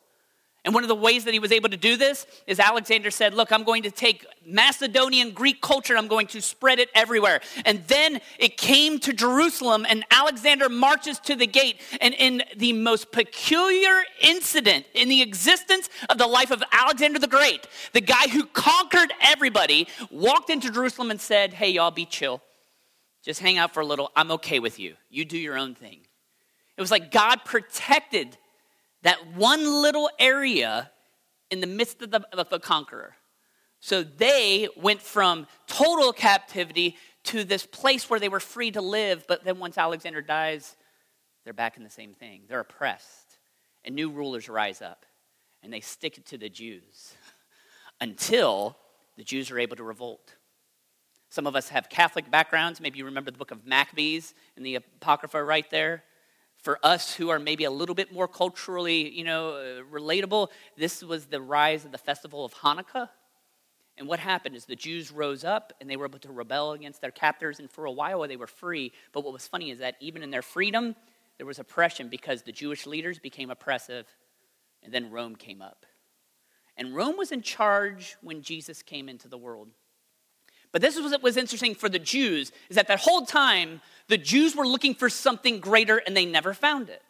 And 0.67 0.73
one 0.73 0.83
of 0.83 0.89
the 0.89 0.95
ways 0.95 1.23
that 1.23 1.33
he 1.33 1.39
was 1.39 1.53
able 1.53 1.69
to 1.69 1.77
do 1.77 1.95
this 1.95 2.27
is 2.45 2.59
Alexander 2.59 3.09
said, 3.09 3.33
Look, 3.33 3.53
I'm 3.53 3.63
going 3.63 3.83
to 3.83 3.89
take 3.89 4.25
Macedonian 4.45 5.31
Greek 5.31 5.61
culture, 5.61 5.95
I'm 5.95 6.09
going 6.09 6.27
to 6.27 6.41
spread 6.41 6.79
it 6.79 6.89
everywhere. 6.93 7.39
And 7.65 7.87
then 7.87 8.19
it 8.37 8.57
came 8.57 8.99
to 8.99 9.13
Jerusalem, 9.13 9.85
and 9.87 10.03
Alexander 10.11 10.67
marches 10.67 11.19
to 11.19 11.35
the 11.35 11.47
gate. 11.47 11.79
And 12.01 12.13
in 12.13 12.43
the 12.57 12.73
most 12.73 13.13
peculiar 13.13 14.03
incident 14.19 14.85
in 14.93 15.07
the 15.07 15.21
existence 15.21 15.87
of 16.09 16.17
the 16.17 16.27
life 16.27 16.51
of 16.51 16.61
Alexander 16.73 17.17
the 17.17 17.27
Great, 17.27 17.65
the 17.93 18.01
guy 18.01 18.27
who 18.27 18.45
conquered 18.47 19.13
everybody 19.21 19.87
walked 20.11 20.49
into 20.49 20.69
Jerusalem 20.69 21.11
and 21.11 21.21
said, 21.21 21.53
Hey, 21.53 21.69
y'all, 21.69 21.91
be 21.91 22.05
chill. 22.05 22.41
Just 23.23 23.39
hang 23.39 23.57
out 23.57 23.73
for 23.73 23.79
a 23.79 23.85
little. 23.85 24.11
I'm 24.17 24.31
okay 24.31 24.59
with 24.59 24.79
you. 24.79 24.95
You 25.09 25.23
do 25.23 25.37
your 25.37 25.57
own 25.57 25.75
thing. 25.75 26.01
It 26.75 26.81
was 26.81 26.91
like 26.91 27.09
God 27.09 27.45
protected 27.45 28.37
that 29.07 29.25
one 29.35 29.81
little 29.81 30.09
area 30.19 30.91
in 31.49 31.61
the 31.61 31.67
midst 31.67 32.01
of 32.01 32.11
the, 32.11 32.27
of 32.37 32.49
the 32.49 32.59
conqueror. 32.59 33.15
So 33.79 34.03
they 34.03 34.67
went 34.75 35.01
from 35.01 35.47
total 35.65 36.11
captivity 36.11 36.97
to 37.23 37.45
this 37.45 37.65
place 37.65 38.09
where 38.09 38.19
they 38.19 38.27
were 38.27 38.41
free 38.41 38.69
to 38.71 38.81
live, 38.81 39.23
but 39.25 39.45
then 39.45 39.59
once 39.59 39.77
Alexander 39.77 40.21
dies, 40.21 40.75
they're 41.45 41.53
back 41.53 41.77
in 41.77 41.85
the 41.85 41.89
same 41.89 42.13
thing. 42.13 42.41
They're 42.49 42.59
oppressed, 42.59 43.37
and 43.85 43.95
new 43.95 44.09
rulers 44.09 44.49
rise 44.49 44.81
up, 44.81 45.05
and 45.63 45.71
they 45.71 45.79
stick 45.79 46.17
it 46.17 46.25
to 46.25 46.37
the 46.37 46.49
Jews 46.49 47.13
until 48.01 48.75
the 49.15 49.23
Jews 49.23 49.49
are 49.51 49.59
able 49.59 49.77
to 49.77 49.85
revolt. 49.85 50.35
Some 51.29 51.47
of 51.47 51.55
us 51.55 51.69
have 51.69 51.87
Catholic 51.87 52.29
backgrounds. 52.29 52.81
Maybe 52.81 52.99
you 52.99 53.05
remember 53.05 53.31
the 53.31 53.37
book 53.37 53.51
of 53.51 53.65
Maccabees 53.65 54.33
in 54.57 54.63
the 54.63 54.75
Apocrypha 54.75 55.41
right 55.41 55.69
there 55.71 56.03
for 56.61 56.79
us 56.83 57.13
who 57.15 57.29
are 57.29 57.39
maybe 57.39 57.63
a 57.63 57.71
little 57.71 57.95
bit 57.95 58.11
more 58.11 58.27
culturally, 58.27 59.09
you 59.09 59.23
know, 59.23 59.51
uh, 59.51 59.83
relatable, 59.91 60.49
this 60.77 61.03
was 61.03 61.27
the 61.27 61.41
rise 61.41 61.85
of 61.85 61.91
the 61.91 61.97
festival 61.97 62.43
of 62.43 62.53
Hanukkah. 62.55 63.09
And 63.97 64.07
what 64.07 64.19
happened 64.19 64.55
is 64.55 64.65
the 64.65 64.75
Jews 64.75 65.11
rose 65.11 65.43
up 65.43 65.73
and 65.79 65.89
they 65.89 65.97
were 65.97 66.05
able 66.05 66.19
to 66.19 66.31
rebel 66.31 66.73
against 66.73 67.01
their 67.01 67.11
captors, 67.11 67.59
and 67.59 67.69
for 67.69 67.85
a 67.85 67.91
while 67.91 68.27
they 68.27 68.37
were 68.37 68.47
free. 68.47 68.91
But 69.11 69.23
what 69.23 69.33
was 69.33 69.47
funny 69.47 69.71
is 69.71 69.79
that 69.79 69.95
even 69.99 70.21
in 70.23 70.29
their 70.29 70.41
freedom, 70.41 70.95
there 71.37 71.47
was 71.47 71.59
oppression 71.59 72.09
because 72.09 72.43
the 72.43 72.51
Jewish 72.51 72.85
leaders 72.85 73.19
became 73.19 73.49
oppressive, 73.49 74.05
and 74.83 74.93
then 74.93 75.11
Rome 75.11 75.35
came 75.35 75.61
up. 75.61 75.85
And 76.75 76.95
Rome 76.95 77.17
was 77.17 77.31
in 77.31 77.41
charge 77.41 78.17
when 78.21 78.43
Jesus 78.43 78.83
came 78.83 79.09
into 79.09 79.27
the 79.27 79.37
world. 79.37 79.69
But 80.71 80.81
this 80.81 80.99
was 80.99 81.11
what 81.11 81.23
was 81.23 81.37
interesting 81.37 81.75
for 81.75 81.89
the 81.89 81.99
Jews 81.99 82.51
is 82.69 82.75
that 82.75 82.87
that 82.87 82.99
whole 82.99 83.25
time 83.25 83.81
the 84.07 84.17
Jews 84.17 84.55
were 84.55 84.67
looking 84.67 84.95
for 84.95 85.09
something 85.09 85.59
greater 85.59 85.97
and 85.97 86.15
they 86.15 86.25
never 86.25 86.53
found 86.53 86.89
it. 86.89 87.01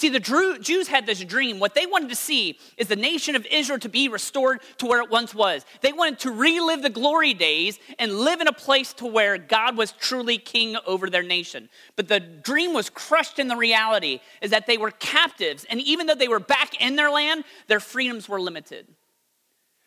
See, 0.00 0.08
the 0.08 0.58
Jews 0.62 0.88
had 0.88 1.04
this 1.04 1.22
dream. 1.22 1.58
What 1.58 1.74
they 1.74 1.84
wanted 1.84 2.08
to 2.08 2.16
see 2.16 2.58
is 2.78 2.88
the 2.88 2.96
nation 2.96 3.36
of 3.36 3.46
Israel 3.50 3.78
to 3.80 3.88
be 3.90 4.08
restored 4.08 4.60
to 4.78 4.86
where 4.86 5.02
it 5.02 5.10
once 5.10 5.34
was. 5.34 5.66
They 5.82 5.92
wanted 5.92 6.20
to 6.20 6.30
relive 6.30 6.80
the 6.80 6.88
glory 6.88 7.34
days 7.34 7.78
and 7.98 8.10
live 8.10 8.40
in 8.40 8.48
a 8.48 8.52
place 8.52 8.94
to 8.94 9.06
where 9.06 9.36
God 9.36 9.76
was 9.76 9.92
truly 9.92 10.38
king 10.38 10.78
over 10.86 11.10
their 11.10 11.22
nation. 11.22 11.68
But 11.96 12.08
the 12.08 12.18
dream 12.18 12.72
was 12.72 12.88
crushed 12.88 13.38
in 13.38 13.48
the 13.48 13.56
reality 13.56 14.20
is 14.40 14.52
that 14.52 14.66
they 14.66 14.78
were 14.78 14.90
captives. 14.90 15.66
And 15.68 15.82
even 15.82 16.06
though 16.06 16.14
they 16.14 16.28
were 16.28 16.40
back 16.40 16.80
in 16.80 16.96
their 16.96 17.10
land, 17.10 17.44
their 17.66 17.78
freedoms 17.78 18.26
were 18.26 18.40
limited. 18.40 18.86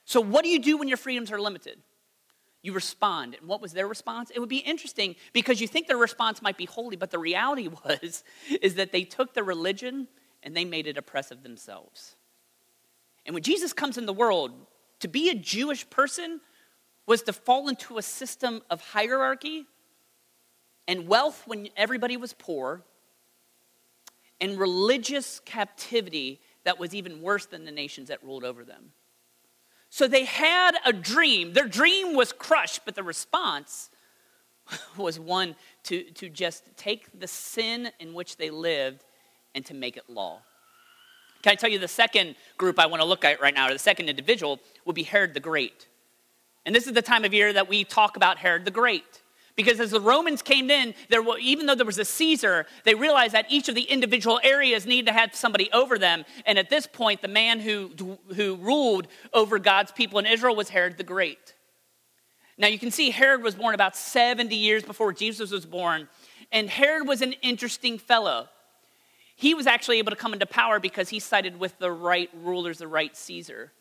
So, 0.05 0.21
what 0.21 0.43
do 0.43 0.49
you 0.51 0.59
do 0.59 0.77
when 0.77 0.87
your 0.87 0.97
freedoms 0.97 1.31
are 1.31 1.41
limited? 1.41 1.79
You 2.63 2.73
respond. 2.73 3.35
And 3.39 3.47
what 3.47 3.61
was 3.61 3.73
their 3.73 3.87
response? 3.87 4.31
It 4.33 4.39
would 4.39 4.49
be 4.49 4.57
interesting 4.57 5.15
because 5.33 5.61
you 5.61 5.67
think 5.67 5.87
their 5.87 5.97
response 5.97 6.41
might 6.41 6.57
be 6.57 6.65
holy, 6.65 6.95
but 6.95 7.11
the 7.11 7.19
reality 7.19 7.67
was 7.85 8.23
is 8.61 8.75
that 8.75 8.91
they 8.91 9.03
took 9.03 9.33
the 9.33 9.43
religion 9.43 10.07
and 10.41 10.55
they 10.55 10.65
made 10.65 10.87
it 10.87 10.97
oppressive 10.97 11.43
themselves. 11.43 12.15
And 13.25 13.33
when 13.33 13.43
Jesus 13.43 13.73
comes 13.73 13.97
in 13.97 14.05
the 14.05 14.13
world, 14.13 14.51
to 15.01 15.07
be 15.07 15.29
a 15.29 15.35
Jewish 15.35 15.89
person 15.89 16.41
was 17.05 17.21
to 17.23 17.33
fall 17.33 17.67
into 17.67 17.97
a 17.97 18.01
system 18.01 18.61
of 18.69 18.81
hierarchy 18.81 19.65
and 20.87 21.07
wealth 21.07 21.43
when 21.45 21.67
everybody 21.75 22.17
was 22.17 22.33
poor 22.33 22.83
and 24.39 24.57
religious 24.57 25.41
captivity 25.41 26.39
that 26.63 26.79
was 26.79 26.95
even 26.95 27.21
worse 27.21 27.45
than 27.45 27.65
the 27.65 27.71
nations 27.71 28.07
that 28.07 28.23
ruled 28.23 28.43
over 28.43 28.63
them. 28.63 28.91
So 29.93 30.07
they 30.07 30.25
had 30.25 30.71
a 30.87 30.91
dream. 30.91 31.53
Their 31.53 31.67
dream 31.67 32.15
was 32.15 32.33
crushed, 32.33 32.81
but 32.83 32.95
the 32.95 33.03
response 33.03 33.91
was 34.97 35.19
one 35.19 35.55
to, 35.83 36.01
to 36.13 36.29
just 36.29 36.63
take 36.75 37.19
the 37.19 37.27
sin 37.27 37.91
in 37.99 38.15
which 38.15 38.37
they 38.37 38.49
lived 38.49 39.03
and 39.53 39.63
to 39.67 39.75
make 39.75 39.95
it 39.95 40.09
law. 40.09 40.39
Can 41.43 41.51
I 41.51 41.55
tell 41.55 41.69
you 41.69 41.77
the 41.77 41.87
second 41.87 42.33
group 42.57 42.79
I 42.79 42.87
want 42.87 43.03
to 43.03 43.07
look 43.07 43.23
at 43.23 43.39
right 43.39 43.53
now, 43.53 43.69
or 43.69 43.73
the 43.73 43.77
second 43.77 44.09
individual, 44.09 44.59
would 44.85 44.95
be 44.95 45.03
Herod 45.03 45.35
the 45.35 45.39
Great. 45.39 45.87
And 46.65 46.73
this 46.73 46.87
is 46.87 46.93
the 46.93 47.03
time 47.03 47.23
of 47.23 47.31
year 47.31 47.53
that 47.53 47.69
we 47.69 47.83
talk 47.83 48.17
about 48.17 48.39
Herod 48.39 48.65
the 48.65 48.71
Great. 48.71 49.21
Because 49.55 49.79
as 49.79 49.91
the 49.91 50.01
Romans 50.01 50.41
came 50.41 50.71
in, 50.71 50.95
there 51.09 51.21
were, 51.21 51.37
even 51.37 51.67
though 51.67 51.75
there 51.75 51.85
was 51.85 51.99
a 51.99 52.05
Caesar, 52.05 52.65
they 52.85 52.95
realized 52.95 53.33
that 53.35 53.45
each 53.49 53.69
of 53.69 53.75
the 53.75 53.83
individual 53.83 54.39
areas 54.43 54.85
needed 54.85 55.05
to 55.07 55.13
have 55.13 55.35
somebody 55.35 55.71
over 55.71 55.99
them. 55.99 56.25
And 56.45 56.57
at 56.57 56.71
this 56.71 56.87
point, 56.87 57.21
the 57.21 57.27
man 57.27 57.59
who, 57.59 57.91
who 58.35 58.55
ruled 58.55 59.07
over 59.31 59.59
God's 59.59 59.91
people 59.91 60.17
in 60.17 60.25
Israel 60.25 60.55
was 60.55 60.69
Herod 60.69 60.97
the 60.97 61.03
Great. 61.03 61.53
Now 62.57 62.67
you 62.67 62.79
can 62.79 62.89
see 62.89 63.11
Herod 63.11 63.43
was 63.43 63.53
born 63.53 63.75
about 63.75 63.95
70 63.95 64.55
years 64.55 64.83
before 64.83 65.13
Jesus 65.13 65.51
was 65.51 65.65
born. 65.67 66.07
And 66.51 66.69
Herod 66.69 67.07
was 67.07 67.21
an 67.21 67.33
interesting 67.43 67.99
fellow. 67.99 68.49
He 69.35 69.53
was 69.53 69.67
actually 69.67 69.99
able 69.99 70.11
to 70.11 70.15
come 70.15 70.33
into 70.33 70.45
power 70.45 70.79
because 70.79 71.09
he 71.09 71.19
sided 71.19 71.59
with 71.59 71.77
the 71.77 71.91
right 71.91 72.29
rulers, 72.41 72.79
the 72.79 72.87
right 72.87 73.15
Caesar. 73.15 73.71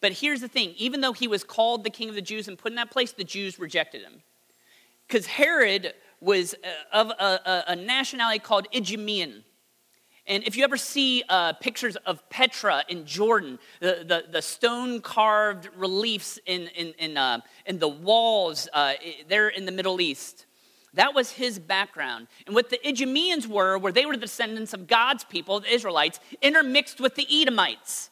But 0.00 0.12
here's 0.12 0.40
the 0.42 0.48
thing 0.48 0.74
even 0.76 1.00
though 1.00 1.12
he 1.14 1.28
was 1.28 1.44
called 1.44 1.82
the 1.82 1.90
king 1.90 2.10
of 2.10 2.14
the 2.14 2.22
Jews 2.22 2.46
and 2.46 2.58
put 2.58 2.72
in 2.72 2.76
that 2.76 2.90
place, 2.90 3.12
the 3.12 3.24
Jews 3.24 3.58
rejected 3.58 4.02
him 4.02 4.22
because 5.08 5.26
Herod 5.26 5.94
was 6.20 6.54
uh, 6.54 6.68
of 6.92 7.10
a, 7.10 7.64
a, 7.68 7.76
nationality 7.76 8.38
called 8.38 8.66
Idumean. 8.74 9.44
And 10.26 10.44
if 10.44 10.56
you 10.56 10.64
ever 10.64 10.76
see 10.76 11.22
uh, 11.28 11.54
pictures 11.54 11.96
of 11.96 12.28
Petra 12.28 12.84
in 12.88 13.06
Jordan, 13.06 13.58
the, 13.80 14.04
the, 14.06 14.24
the 14.30 14.42
stone 14.42 15.00
carved 15.00 15.70
reliefs 15.74 16.38
in, 16.44 16.68
in, 16.76 16.92
in, 16.98 17.16
uh, 17.16 17.40
in 17.64 17.78
the 17.78 17.88
walls 17.88 18.68
uh, 18.74 18.94
there 19.28 19.48
in 19.48 19.64
the 19.64 19.72
Middle 19.72 20.00
East, 20.02 20.44
that 20.94 21.14
was 21.14 21.30
his 21.30 21.58
background. 21.58 22.26
And 22.46 22.54
what 22.54 22.68
the 22.68 22.78
Idumeans 22.86 23.48
were, 23.48 23.78
were 23.78 23.92
they 23.92 24.04
were 24.04 24.16
the 24.16 24.22
descendants 24.22 24.74
of 24.74 24.86
God's 24.86 25.24
people, 25.24 25.60
the 25.60 25.72
Israelites, 25.72 26.20
intermixed 26.42 27.00
with 27.00 27.14
the 27.14 27.26
Edomites. 27.30 28.10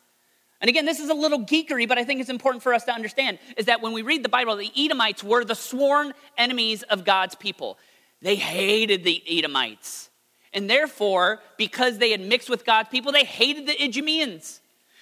And 0.61 0.69
again, 0.69 0.87
this 0.87 1.01
is 1.01 1.11
a 1.11 1.15
little 1.15 1.41
geekery, 1.41 1.87
but 1.87 1.99
I 1.99 2.05
think 2.05 2.21
it's 2.21 2.31
important 2.31 2.63
for 2.63 2.73
us 2.73 2.85
to 2.85 2.93
understand 2.93 3.39
is 3.57 3.67
that 3.67 3.83
when 3.83 3.93
we 3.93 4.03
read 4.03 4.25
the 4.25 4.29
Bible, 4.29 4.57
the 4.57 4.73
Edomites 4.77 5.23
were 5.23 5.45
the 5.45 5.55
sworn 5.55 6.15
enemies 6.39 6.83
of 6.85 7.05
God's 7.05 7.35
people. 7.35 7.79
They 8.23 8.37
hated 8.37 9.05
the 9.05 9.23
Edomites. 9.29 10.11
And 10.53 10.71
therefore, 10.71 11.41
because 11.59 11.99
they 11.99 12.11
had 12.11 12.21
mixed 12.21 12.49
with 12.49 12.65
God's 12.65 12.89
people, 12.89 13.13
they 13.13 13.25
hated 13.25 13.67
the 13.67 13.75
Idumeans. 13.75 14.61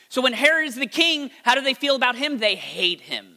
So 0.08 0.20
when 0.20 0.32
Herod 0.32 0.66
is 0.66 0.75
the 0.75 0.87
king, 0.87 1.30
how 1.44 1.54
do 1.54 1.61
they 1.61 1.75
feel 1.75 1.94
about 1.94 2.16
him? 2.16 2.38
They 2.38 2.56
hate 2.56 3.00
him. 3.00 3.37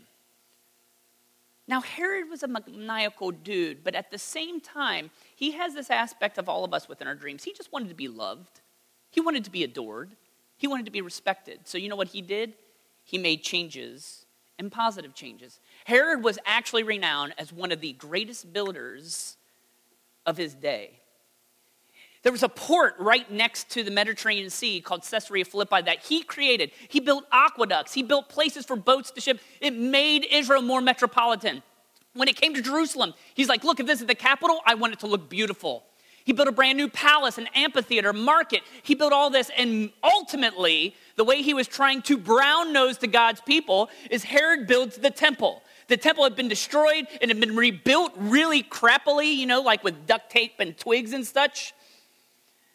Now, 1.67 1.81
Herod 1.81 2.29
was 2.29 2.43
a 2.43 2.47
maniacal 2.47 3.31
dude, 3.31 3.83
but 3.83 3.93
at 3.93 4.09
the 4.09 4.17
same 4.17 4.61
time, 4.61 5.11
he 5.35 5.51
has 5.51 5.73
this 5.73 5.89
aspect 5.89 6.37
of 6.37 6.47
all 6.47 6.63
of 6.63 6.73
us 6.73 6.87
within 6.87 7.07
our 7.07 7.15
dreams. 7.15 7.43
He 7.43 7.53
just 7.53 7.73
wanted 7.73 7.89
to 7.89 7.95
be 7.95 8.07
loved, 8.07 8.61
he 9.11 9.21
wanted 9.21 9.43
to 9.43 9.51
be 9.51 9.63
adored. 9.63 10.15
He 10.57 10.67
wanted 10.67 10.85
to 10.85 10.91
be 10.91 11.01
respected. 11.01 11.61
So, 11.65 11.77
you 11.77 11.89
know 11.89 11.95
what 11.95 12.09
he 12.09 12.21
did? 12.21 12.53
He 13.03 13.17
made 13.17 13.43
changes 13.43 14.25
and 14.59 14.71
positive 14.71 15.13
changes. 15.13 15.59
Herod 15.85 16.23
was 16.23 16.39
actually 16.45 16.83
renowned 16.83 17.33
as 17.37 17.53
one 17.53 17.71
of 17.71 17.79
the 17.79 17.93
greatest 17.93 18.51
builders 18.51 19.37
of 20.25 20.37
his 20.37 20.53
day. 20.53 20.99
There 22.23 22.31
was 22.31 22.43
a 22.43 22.49
port 22.49 22.95
right 22.99 23.29
next 23.31 23.69
to 23.69 23.83
the 23.83 23.91
Mediterranean 23.91 24.49
Sea 24.49 24.81
called 24.81 25.03
Caesarea 25.03 25.45
Philippi 25.45 25.81
that 25.83 26.03
he 26.03 26.23
created. 26.23 26.71
He 26.89 26.99
built 26.99 27.25
aqueducts, 27.31 27.93
he 27.93 28.03
built 28.03 28.27
places 28.27 28.65
for 28.65 28.75
boats 28.75 29.11
to 29.11 29.21
ship. 29.21 29.39
It 29.61 29.73
made 29.73 30.27
Israel 30.29 30.61
more 30.61 30.81
metropolitan. 30.81 31.63
When 32.13 32.27
it 32.27 32.35
came 32.35 32.53
to 32.55 32.61
Jerusalem, 32.61 33.13
he's 33.35 33.47
like, 33.47 33.63
Look, 33.63 33.79
if 33.79 33.85
this 33.85 34.01
is 34.01 34.07
the 34.07 34.15
capital, 34.15 34.59
I 34.65 34.75
want 34.75 34.93
it 34.93 34.99
to 34.99 35.07
look 35.07 35.29
beautiful. 35.29 35.85
He 36.27 36.33
built 36.33 36.49
a 36.49 36.51
brand 36.51 36.77
new 36.77 36.89
palace, 36.89 37.37
an 37.37 37.47
amphitheater, 37.55 38.11
market. 38.11 38.61
He 38.83 38.95
built 38.95 39.13
all 39.13 39.29
this. 39.29 39.49
And 39.57 39.91
ultimately, 40.03 40.93
the 41.15 41.23
way 41.23 41.41
he 41.41 41.53
was 41.53 41.69
trying 41.69 42.01
to 42.01 42.17
brown 42.17 42.73
nose 42.73 42.97
to 42.97 43.07
God's 43.07 43.39
people 43.39 43.89
is 44.11 44.25
Herod 44.25 44.67
builds 44.67 44.97
the 44.97 45.09
temple. 45.09 45.63
The 45.87 45.95
temple 45.95 46.25
had 46.25 46.35
been 46.35 46.49
destroyed 46.49 47.07
and 47.21 47.31
had 47.31 47.39
been 47.39 47.55
rebuilt 47.55 48.11
really 48.17 48.61
crappily, 48.61 49.37
you 49.37 49.45
know, 49.45 49.61
like 49.61 49.85
with 49.85 50.05
duct 50.05 50.29
tape 50.29 50.55
and 50.59 50.77
twigs 50.77 51.13
and 51.13 51.25
such. 51.25 51.73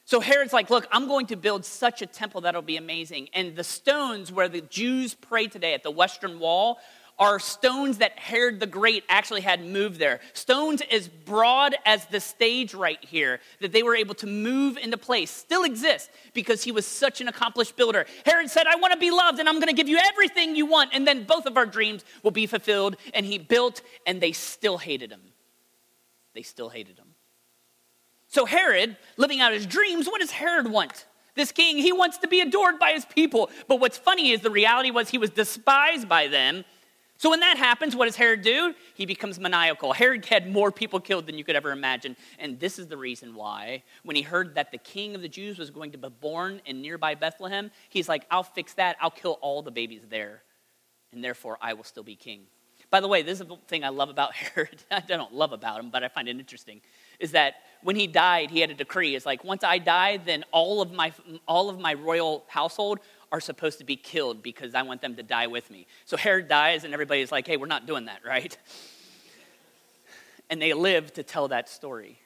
So 0.06 0.20
Herod's 0.20 0.54
like, 0.54 0.70
look, 0.70 0.88
I'm 0.90 1.06
going 1.06 1.26
to 1.26 1.36
build 1.36 1.66
such 1.66 2.00
a 2.00 2.06
temple 2.06 2.40
that'll 2.40 2.62
be 2.62 2.78
amazing. 2.78 3.28
And 3.34 3.54
the 3.54 3.64
stones 3.64 4.32
where 4.32 4.48
the 4.48 4.62
Jews 4.62 5.12
pray 5.12 5.46
today 5.46 5.74
at 5.74 5.82
the 5.82 5.90
Western 5.90 6.38
Wall 6.38 6.78
are 7.18 7.38
stones 7.38 7.98
that 7.98 8.18
Herod 8.18 8.60
the 8.60 8.66
Great 8.66 9.04
actually 9.08 9.42
had 9.42 9.64
moved 9.64 9.98
there. 9.98 10.20
Stones 10.32 10.82
as 10.90 11.08
broad 11.08 11.74
as 11.84 12.04
the 12.06 12.20
stage 12.20 12.74
right 12.74 13.02
here 13.04 13.40
that 13.60 13.72
they 13.72 13.82
were 13.82 13.94
able 13.94 14.14
to 14.16 14.26
move 14.26 14.76
into 14.76 14.96
place 14.96 15.30
still 15.30 15.64
exist 15.64 16.10
because 16.32 16.62
he 16.64 16.72
was 16.72 16.86
such 16.86 17.20
an 17.20 17.28
accomplished 17.28 17.76
builder. 17.76 18.06
Herod 18.24 18.50
said, 18.50 18.66
I 18.66 18.76
want 18.76 18.92
to 18.92 18.98
be 18.98 19.10
loved 19.10 19.38
and 19.38 19.48
I'm 19.48 19.56
going 19.56 19.68
to 19.68 19.74
give 19.74 19.88
you 19.88 19.98
everything 19.98 20.56
you 20.56 20.66
want, 20.66 20.90
and 20.92 21.06
then 21.06 21.24
both 21.24 21.46
of 21.46 21.56
our 21.56 21.66
dreams 21.66 22.04
will 22.22 22.30
be 22.30 22.46
fulfilled. 22.46 22.96
And 23.14 23.24
he 23.26 23.38
built, 23.38 23.82
and 24.06 24.20
they 24.20 24.32
still 24.32 24.78
hated 24.78 25.10
him. 25.10 25.22
They 26.34 26.42
still 26.42 26.68
hated 26.68 26.98
him. 26.98 27.08
So, 28.28 28.46
Herod, 28.46 28.96
living 29.18 29.40
out 29.40 29.52
his 29.52 29.66
dreams, 29.66 30.06
what 30.06 30.20
does 30.20 30.30
Herod 30.30 30.66
want? 30.66 31.06
This 31.34 31.52
king, 31.52 31.78
he 31.78 31.92
wants 31.92 32.18
to 32.18 32.28
be 32.28 32.40
adored 32.40 32.78
by 32.78 32.92
his 32.92 33.04
people. 33.04 33.50
But 33.68 33.80
what's 33.80 33.96
funny 33.96 34.30
is 34.32 34.40
the 34.40 34.50
reality 34.50 34.90
was 34.90 35.08
he 35.08 35.18
was 35.18 35.30
despised 35.30 36.08
by 36.08 36.28
them 36.28 36.64
so 37.22 37.30
when 37.30 37.38
that 37.38 37.56
happens, 37.56 37.94
what 37.94 38.06
does 38.06 38.16
Herod 38.16 38.42
do? 38.42 38.74
He 38.94 39.06
becomes 39.06 39.38
maniacal. 39.38 39.92
Herod 39.92 40.26
had 40.26 40.50
more 40.50 40.72
people 40.72 40.98
killed 40.98 41.28
than 41.28 41.38
you 41.38 41.44
could 41.44 41.54
ever 41.54 41.70
imagine. 41.70 42.16
And 42.40 42.58
this 42.58 42.80
is 42.80 42.88
the 42.88 42.96
reason 42.96 43.36
why, 43.36 43.84
when 44.02 44.16
he 44.16 44.22
heard 44.22 44.56
that 44.56 44.72
the 44.72 44.78
king 44.78 45.14
of 45.14 45.22
the 45.22 45.28
Jews 45.28 45.56
was 45.56 45.70
going 45.70 45.92
to 45.92 45.98
be 45.98 46.08
born 46.08 46.60
in 46.66 46.82
nearby 46.82 47.14
Bethlehem, 47.14 47.70
he's 47.90 48.08
like, 48.08 48.26
I'll 48.28 48.42
fix 48.42 48.74
that. 48.74 48.96
I'll 49.00 49.12
kill 49.12 49.38
all 49.40 49.62
the 49.62 49.70
babies 49.70 50.00
there. 50.10 50.42
And 51.12 51.22
therefore, 51.22 51.58
I 51.62 51.74
will 51.74 51.84
still 51.84 52.02
be 52.02 52.16
king. 52.16 52.40
By 52.90 52.98
the 52.98 53.06
way, 53.06 53.22
this 53.22 53.40
is 53.40 53.46
the 53.46 53.56
thing 53.68 53.84
I 53.84 53.90
love 53.90 54.10
about 54.10 54.34
Herod. 54.34 54.82
I 54.90 54.98
don't 54.98 55.32
love 55.32 55.52
about 55.52 55.78
him, 55.78 55.90
but 55.90 56.02
I 56.02 56.08
find 56.08 56.26
it 56.26 56.36
interesting. 56.40 56.80
Is 57.20 57.30
that 57.30 57.54
when 57.84 57.94
he 57.94 58.08
died, 58.08 58.50
he 58.50 58.58
had 58.58 58.70
a 58.70 58.74
decree. 58.74 59.14
It's 59.14 59.26
like, 59.26 59.44
once 59.44 59.62
I 59.62 59.78
die, 59.78 60.16
then 60.16 60.44
all 60.50 60.82
of 60.82 60.90
my, 60.90 61.12
all 61.46 61.70
of 61.70 61.78
my 61.78 61.94
royal 61.94 62.42
household 62.48 62.98
are 63.32 63.40
supposed 63.40 63.78
to 63.78 63.84
be 63.84 63.96
killed 63.96 64.42
because 64.42 64.74
I 64.74 64.82
want 64.82 65.00
them 65.00 65.16
to 65.16 65.22
die 65.22 65.46
with 65.46 65.70
me. 65.70 65.86
So 66.04 66.18
Herod 66.18 66.48
dies, 66.48 66.84
and 66.84 66.92
everybody's 66.92 67.32
like, 67.32 67.46
hey, 67.46 67.56
we're 67.56 67.66
not 67.66 67.86
doing 67.86 68.04
that, 68.04 68.20
right? 68.26 68.56
And 70.50 70.60
they 70.60 70.74
live 70.74 71.14
to 71.14 71.22
tell 71.22 71.48
that 71.48 71.68
story. 71.68 72.18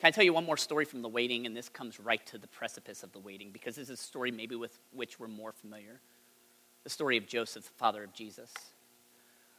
Can 0.00 0.08
I 0.08 0.10
tell 0.12 0.24
you 0.24 0.32
one 0.32 0.46
more 0.46 0.56
story 0.56 0.86
from 0.86 1.02
the 1.02 1.10
waiting? 1.10 1.44
And 1.44 1.54
this 1.54 1.68
comes 1.68 2.00
right 2.00 2.24
to 2.28 2.38
the 2.38 2.46
precipice 2.46 3.02
of 3.02 3.12
the 3.12 3.18
waiting 3.18 3.50
because 3.52 3.76
this 3.76 3.90
is 3.90 4.00
a 4.00 4.02
story 4.02 4.30
maybe 4.30 4.56
with 4.56 4.78
which 4.94 5.20
we're 5.20 5.28
more 5.28 5.52
familiar. 5.52 6.00
The 6.84 6.90
story 6.90 7.18
of 7.18 7.26
Joseph, 7.26 7.64
the 7.64 7.74
father 7.74 8.02
of 8.02 8.14
Jesus. 8.14 8.50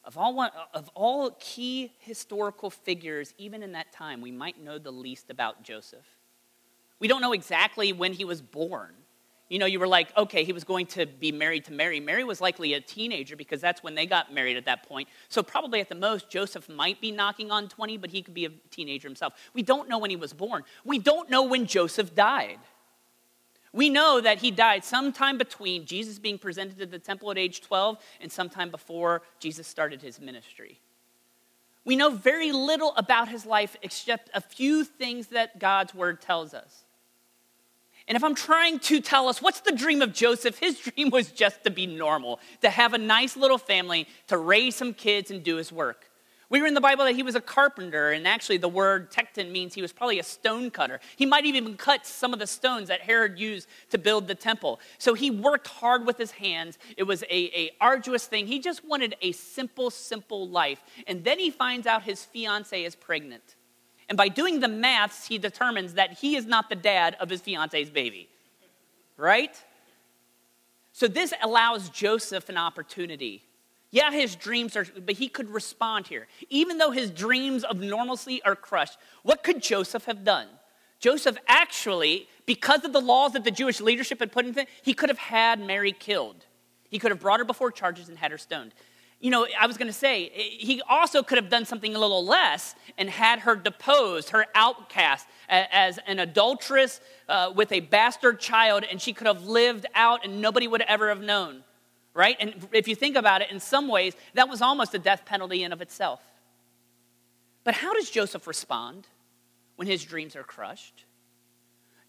Of 0.03 0.17
all, 0.17 0.33
one, 0.33 0.49
of 0.73 0.89
all 0.95 1.37
key 1.39 1.93
historical 1.99 2.71
figures, 2.71 3.35
even 3.37 3.61
in 3.61 3.73
that 3.73 3.91
time, 3.91 4.19
we 4.19 4.31
might 4.31 4.59
know 4.59 4.79
the 4.79 4.89
least 4.89 5.29
about 5.29 5.61
Joseph. 5.61 6.07
We 6.97 7.07
don't 7.07 7.21
know 7.21 7.33
exactly 7.33 7.93
when 7.93 8.13
he 8.13 8.25
was 8.25 8.41
born. 8.41 8.93
You 9.51 9.60
know, 9.60 9.65
you 9.65 9.81
were 9.81 9.88
like, 9.88 10.15
okay, 10.15 10.46
he 10.46 10.53
was 10.53 10.63
going 10.63 10.86
to 10.86 11.05
be 11.05 11.34
married 11.34 11.65
to 11.65 11.74
Mary. 11.74 12.00
Mary 12.00 12.24
was 12.24 12.39
likely 12.39 12.74
a 12.74 12.79
teenager 12.79 13.36
because 13.36 13.60
that's 13.60 13.84
when 13.84 13.96
they 13.96 14.05
got 14.05 14.34
married 14.34 14.55
at 14.55 14.63
that 14.63 14.88
point. 14.88 15.10
So, 15.27 15.43
probably 15.43 15.81
at 15.81 15.89
the 15.89 15.96
most, 15.96 16.29
Joseph 16.29 16.70
might 16.70 17.01
be 17.01 17.12
knocking 17.12 17.51
on 17.51 17.67
20, 17.67 17.98
but 17.98 18.12
he 18.12 18.22
could 18.22 18.34
be 18.34 18.46
a 18.46 18.50
teenager 18.70 19.10
himself. 19.10 19.34
We 19.53 19.62
don't 19.62 19.89
know 19.89 19.98
when 19.98 20.10
he 20.10 20.15
was 20.15 20.31
born. 20.31 20.63
We 20.86 21.00
don't 21.00 21.29
know 21.29 21.43
when 21.43 21.65
Joseph 21.65 22.15
died. 22.15 22.60
We 23.74 23.89
know 23.89 24.22
that 24.22 24.38
he 24.38 24.51
died 24.51 24.86
sometime 24.86 25.38
between 25.38 25.86
Jesus 25.86 26.17
being 26.17 26.38
presented 26.38 26.79
to 26.79 26.86
the 26.86 27.00
temple 27.00 27.29
at 27.29 27.38
age 27.38 27.60
12 27.60 27.98
and 28.22 28.31
sometime 28.31 28.72
before 28.72 29.22
Jesus 29.41 29.67
started 29.67 30.01
his 30.01 30.17
ministry. 30.22 30.79
We 31.84 31.98
know 31.98 32.10
very 32.10 32.53
little 32.53 32.93
about 32.96 33.27
his 33.27 33.46
life 33.46 33.75
except 33.81 34.29
a 34.34 34.39
few 34.39 34.86
things 34.86 35.27
that 35.27 35.60
God's 35.60 35.93
word 35.93 36.22
tells 36.22 36.53
us. 36.53 36.86
And 38.12 38.18
if 38.18 38.25
I'm 38.25 38.36
trying 38.36 38.80
to 38.80 39.00
tell 39.00 39.30
us 39.30 39.41
what's 39.41 39.62
the 39.62 39.72
dream 39.72 40.01
of 40.01 40.12
Joseph, 40.12 40.60
his 40.60 40.77
dream 40.82 41.12
was 41.12 41.32
just 41.32 41.63
to 41.63 41.70
be 41.70 41.88
normal, 41.88 42.41
to 42.62 42.70
have 42.70 42.94
a 42.94 42.98
nice 42.98 43.38
little 43.38 43.58
family, 43.58 44.06
to 44.27 44.38
raise 44.38 44.75
some 44.75 44.94
kids 44.94 45.32
and 45.32 45.41
do 45.41 45.56
his 45.56 45.72
work. 45.72 46.12
We 46.50 46.60
read 46.60 46.68
in 46.68 46.74
the 46.74 46.82
Bible 46.82 47.06
that 47.06 47.15
he 47.15 47.24
was 47.24 47.36
a 47.36 47.39
carpenter, 47.39 48.12
and 48.12 48.27
actually 48.27 48.58
the 48.58 48.68
word 48.68 49.12
tekton 49.12 49.50
means 49.50 49.74
he 49.74 49.82
was 49.82 49.94
probably 49.94 50.20
a 50.20 50.24
stone 50.24 50.72
cutter. 50.72 51.00
He 51.15 51.25
might 51.25 51.46
even 51.46 51.77
cut 51.77 52.06
some 52.06 52.34
of 52.34 52.39
the 52.39 52.48
stones 52.48 52.89
that 52.89 53.00
Herod 53.00 53.39
used 53.39 53.70
to 53.91 53.98
build 53.98 54.27
the 54.27 54.36
temple. 54.36 54.82
So 54.98 55.13
he 55.13 55.32
worked 55.32 55.70
hard 55.70 56.06
with 56.06 56.18
his 56.18 56.32
hands. 56.32 56.77
It 56.98 57.03
was 57.03 57.24
a, 57.24 57.34
a 57.34 57.72
arduous 57.80 58.25
thing. 58.25 58.46
He 58.46 58.60
just 58.60 58.84
wanted 58.84 59.15
a 59.22 59.32
simple, 59.32 59.89
simple 59.89 60.50
life. 60.50 60.84
And 61.08 61.24
then 61.24 61.39
he 61.39 61.50
finds 61.50 61.88
out 61.88 62.03
his 62.03 62.25
fiance 62.25 62.84
is 62.84 62.94
pregnant. 62.94 63.56
And 64.12 64.18
by 64.18 64.27
doing 64.27 64.60
the 64.60 64.68
maths, 64.68 65.25
he 65.25 65.38
determines 65.38 65.94
that 65.94 66.20
he 66.20 66.36
is 66.36 66.46
not 66.46 66.68
the 66.68 66.75
dad 66.75 67.15
of 67.22 67.30
his 67.30 67.39
fiance's 67.39 67.89
baby. 67.89 68.27
Right? 69.15 69.56
So 70.91 71.08
this 71.08 71.34
allows 71.41 71.88
Joseph 71.88 72.50
an 72.50 72.58
opportunity 72.58 73.46
yeah, 73.91 74.10
his 74.10 74.36
dreams 74.36 74.77
are, 74.77 74.86
but 75.06 75.15
he 75.15 75.27
could 75.27 75.50
respond 75.50 76.08
here. 76.08 76.27
Even 76.50 76.77
though 76.77 76.91
his 76.91 77.12
dreams 77.12 77.65
of 77.65 77.82
normalcy 77.82 78.41
are 78.44 78.56
crushed, 78.56 78.98
what 79.24 79.44
could 79.44 79.62
Joseph 79.62 80.06
have 80.06 80.24
done? 80.24 80.48
Joseph 81.00 81.38
actually, 81.48 82.30
because 82.46 82.86
of 82.86 82.94
the 82.94 83.01
laws 83.01 83.34
that 83.34 83.44
the 83.44 83.51
Jewish 83.51 83.82
leadership 83.82 84.20
had 84.20 84.32
put 84.32 84.46
in 84.46 84.56
he 84.82 84.94
could 84.94 85.10
have 85.10 85.18
had 85.18 85.60
Mary 85.60 85.91
killed. 85.91 86.46
He 86.89 87.00
could 87.00 87.12
have 87.12 87.20
brought 87.20 87.39
her 87.39 87.46
before 87.46 87.72
charges 87.72 88.08
and 88.08 88.18
had 88.18 88.32
her 88.32 88.38
stoned. 88.38 88.74
You 89.21 89.29
know, 89.29 89.47
I 89.57 89.67
was 89.67 89.77
going 89.77 89.87
to 89.87 89.93
say, 89.93 90.29
he 90.33 90.81
also 90.89 91.23
could 91.23 91.37
have 91.37 91.49
done 91.49 91.63
something 91.63 91.95
a 91.95 91.99
little 91.99 92.25
less 92.25 92.75
and 92.97 93.09
had 93.09 93.39
her 93.39 93.55
deposed, 93.55 94.31
her 94.31 94.47
outcast, 94.53 95.27
as 95.47 95.99
an 96.07 96.19
adulteress 96.19 96.99
uh, 97.29 97.53
with 97.55 97.71
a 97.71 97.79
bastard 97.79 98.39
child, 98.39 98.83
and 98.89 98.99
she 98.99 99.13
could 99.13 99.27
have 99.27 99.45
lived 99.45 99.85
out 99.95 100.25
and 100.25 100.41
nobody 100.41 100.67
would 100.67 100.81
ever 100.81 101.09
have 101.09 101.21
known 101.21 101.63
right? 102.13 102.35
And 102.39 102.67
if 102.71 102.87
you 102.87 102.95
think 102.95 103.15
about 103.15 103.41
it, 103.41 103.51
in 103.51 103.59
some 103.59 103.87
ways, 103.87 104.15
that 104.33 104.49
was 104.49 104.61
almost 104.61 104.93
a 104.93 104.99
death 104.99 105.25
penalty 105.25 105.63
in 105.63 105.71
of 105.71 105.81
itself. 105.81 106.21
But 107.63 107.75
how 107.75 107.93
does 107.93 108.09
Joseph 108.09 108.47
respond 108.47 109.07
when 109.75 109.87
his 109.87 110.03
dreams 110.03 110.35
are 110.35 110.43
crushed? 110.43 111.05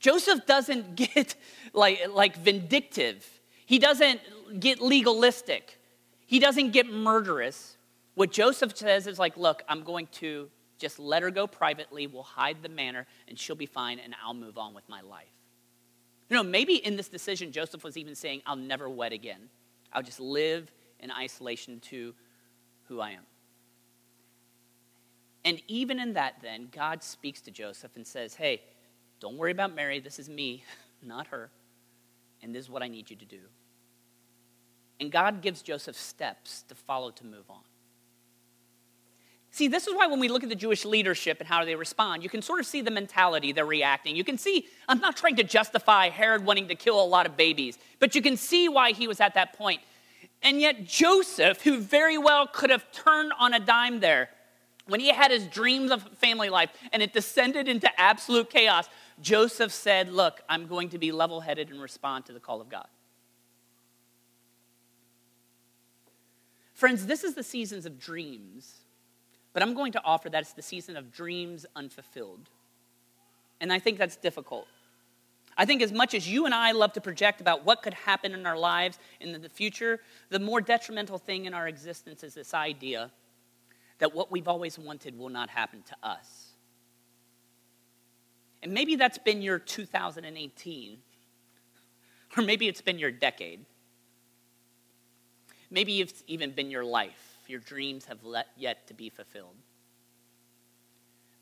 Joseph 0.00 0.46
doesn't 0.46 0.96
get 1.14 1.34
like, 1.72 2.00
like 2.10 2.36
vindictive. 2.36 3.26
He 3.66 3.78
doesn't 3.78 4.20
get 4.58 4.80
legalistic. 4.80 5.78
He 6.32 6.38
doesn't 6.38 6.70
get 6.70 6.90
murderous. 6.90 7.76
What 8.14 8.32
Joseph 8.32 8.74
says 8.74 9.06
is 9.06 9.18
like, 9.18 9.36
look, 9.36 9.62
I'm 9.68 9.82
going 9.82 10.06
to 10.12 10.48
just 10.78 10.98
let 10.98 11.22
her 11.22 11.30
go 11.30 11.46
privately. 11.46 12.06
We'll 12.06 12.22
hide 12.22 12.62
the 12.62 12.70
manor 12.70 13.06
and 13.28 13.38
she'll 13.38 13.54
be 13.54 13.66
fine 13.66 13.98
and 13.98 14.14
I'll 14.24 14.32
move 14.32 14.56
on 14.56 14.72
with 14.72 14.88
my 14.88 15.02
life. 15.02 15.28
You 16.30 16.36
know, 16.36 16.42
maybe 16.42 16.76
in 16.76 16.96
this 16.96 17.08
decision, 17.08 17.52
Joseph 17.52 17.84
was 17.84 17.98
even 17.98 18.14
saying, 18.14 18.40
I'll 18.46 18.56
never 18.56 18.88
wed 18.88 19.12
again. 19.12 19.50
I'll 19.92 20.02
just 20.02 20.20
live 20.20 20.72
in 21.00 21.10
isolation 21.10 21.80
to 21.90 22.14
who 22.84 23.02
I 23.02 23.10
am. 23.10 23.26
And 25.44 25.60
even 25.68 26.00
in 26.00 26.14
that, 26.14 26.36
then, 26.40 26.68
God 26.72 27.02
speaks 27.02 27.42
to 27.42 27.50
Joseph 27.50 27.94
and 27.94 28.06
says, 28.06 28.32
Hey, 28.32 28.62
don't 29.20 29.36
worry 29.36 29.52
about 29.52 29.74
Mary. 29.74 30.00
This 30.00 30.18
is 30.18 30.30
me, 30.30 30.64
not 31.02 31.26
her. 31.26 31.50
And 32.42 32.54
this 32.54 32.64
is 32.64 32.70
what 32.70 32.82
I 32.82 32.88
need 32.88 33.10
you 33.10 33.16
to 33.16 33.26
do. 33.26 33.40
And 35.00 35.10
God 35.10 35.42
gives 35.42 35.62
Joseph 35.62 35.96
steps 35.96 36.64
to 36.68 36.74
follow 36.74 37.10
to 37.12 37.26
move 37.26 37.44
on. 37.50 37.62
See, 39.54 39.68
this 39.68 39.86
is 39.86 39.94
why 39.94 40.06
when 40.06 40.18
we 40.18 40.28
look 40.28 40.42
at 40.42 40.48
the 40.48 40.54
Jewish 40.54 40.86
leadership 40.86 41.38
and 41.38 41.46
how 41.46 41.62
they 41.66 41.74
respond, 41.74 42.22
you 42.22 42.30
can 42.30 42.40
sort 42.40 42.60
of 42.60 42.66
see 42.66 42.80
the 42.80 42.90
mentality 42.90 43.52
they're 43.52 43.66
reacting. 43.66 44.16
You 44.16 44.24
can 44.24 44.38
see, 44.38 44.66
I'm 44.88 44.98
not 44.98 45.14
trying 45.14 45.36
to 45.36 45.44
justify 45.44 46.08
Herod 46.08 46.46
wanting 46.46 46.68
to 46.68 46.74
kill 46.74 47.02
a 47.02 47.04
lot 47.04 47.26
of 47.26 47.36
babies, 47.36 47.78
but 47.98 48.14
you 48.14 48.22
can 48.22 48.38
see 48.38 48.70
why 48.70 48.92
he 48.92 49.06
was 49.06 49.20
at 49.20 49.34
that 49.34 49.52
point. 49.52 49.82
And 50.42 50.58
yet, 50.58 50.86
Joseph, 50.86 51.60
who 51.62 51.80
very 51.80 52.16
well 52.16 52.46
could 52.46 52.70
have 52.70 52.90
turned 52.92 53.32
on 53.38 53.52
a 53.52 53.60
dime 53.60 54.00
there, 54.00 54.30
when 54.86 55.00
he 55.00 55.08
had 55.08 55.30
his 55.30 55.46
dreams 55.46 55.90
of 55.90 56.02
family 56.18 56.48
life 56.48 56.70
and 56.90 57.02
it 57.02 57.12
descended 57.12 57.68
into 57.68 57.88
absolute 58.00 58.48
chaos, 58.48 58.88
Joseph 59.20 59.70
said, 59.70 60.08
Look, 60.10 60.40
I'm 60.48 60.66
going 60.66 60.88
to 60.90 60.98
be 60.98 61.12
level 61.12 61.40
headed 61.40 61.70
and 61.70 61.80
respond 61.80 62.24
to 62.26 62.32
the 62.32 62.40
call 62.40 62.60
of 62.60 62.70
God. 62.70 62.86
Friends, 66.82 67.06
this 67.06 67.22
is 67.22 67.34
the 67.34 67.42
seasons 67.44 67.86
of 67.86 67.98
dreams 67.98 68.82
but 69.52 69.62
I'm 69.62 69.74
going 69.74 69.92
to 69.92 70.02
offer 70.04 70.30
that 70.30 70.42
it's 70.42 70.52
the 70.52 70.62
season 70.62 70.96
of 70.96 71.12
dreams 71.12 71.66
unfulfilled. 71.76 72.48
And 73.60 73.72
I 73.72 73.78
think 73.78 73.98
that's 73.98 74.16
difficult. 74.16 74.66
I 75.56 75.66
think 75.66 75.82
as 75.82 75.92
much 75.92 76.14
as 76.14 76.28
you 76.28 76.46
and 76.46 76.54
I 76.54 76.72
love 76.72 76.94
to 76.94 77.00
project 77.00 77.40
about 77.40 77.64
what 77.64 77.82
could 77.82 77.92
happen 77.92 78.32
in 78.32 78.46
our 78.46 78.56
lives 78.56 78.98
in 79.20 79.38
the 79.40 79.48
future, 79.48 80.00
the 80.30 80.38
more 80.38 80.62
detrimental 80.62 81.18
thing 81.18 81.44
in 81.44 81.52
our 81.52 81.68
existence 81.68 82.24
is 82.24 82.34
this 82.34 82.54
idea 82.54 83.10
that 83.98 84.14
what 84.14 84.32
we've 84.32 84.48
always 84.48 84.78
wanted 84.78 85.16
will 85.16 85.28
not 85.28 85.50
happen 85.50 85.82
to 85.82 85.96
us. 86.02 86.54
And 88.62 88.72
maybe 88.72 88.96
that's 88.96 89.18
been 89.18 89.42
your 89.42 89.58
2018, 89.58 90.98
or 92.36 92.42
maybe 92.42 92.68
it's 92.68 92.80
been 92.80 92.98
your 92.98 93.10
decade. 93.10 93.66
Maybe 95.72 96.00
it's 96.00 96.22
even 96.28 96.52
been 96.52 96.70
your 96.70 96.84
life 96.84 97.32
your 97.52 97.60
dreams 97.60 98.06
have 98.06 98.18
yet 98.56 98.86
to 98.88 98.94
be 98.94 99.10
fulfilled. 99.10 99.54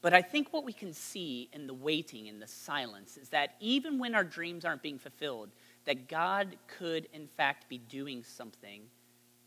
But 0.03 0.12
I 0.12 0.23
think 0.23 0.53
what 0.53 0.64
we 0.64 0.73
can 0.73 0.93
see 0.93 1.49
in 1.53 1.66
the 1.66 1.75
waiting 1.75 2.29
and 2.29 2.40
the 2.40 2.47
silence 2.47 3.16
is 3.16 3.29
that 3.31 3.55
even 3.61 3.99
when 3.99 4.14
our 4.14 4.25
dreams 4.25 4.64
aren't 4.64 4.83
being 4.83 4.99
fulfilled, 4.99 5.51
that 5.85 6.09
God 6.09 6.57
could, 6.79 7.07
in 7.12 7.27
fact, 7.27 7.69
be 7.69 7.79
doing 7.79 8.25
something 8.25 8.83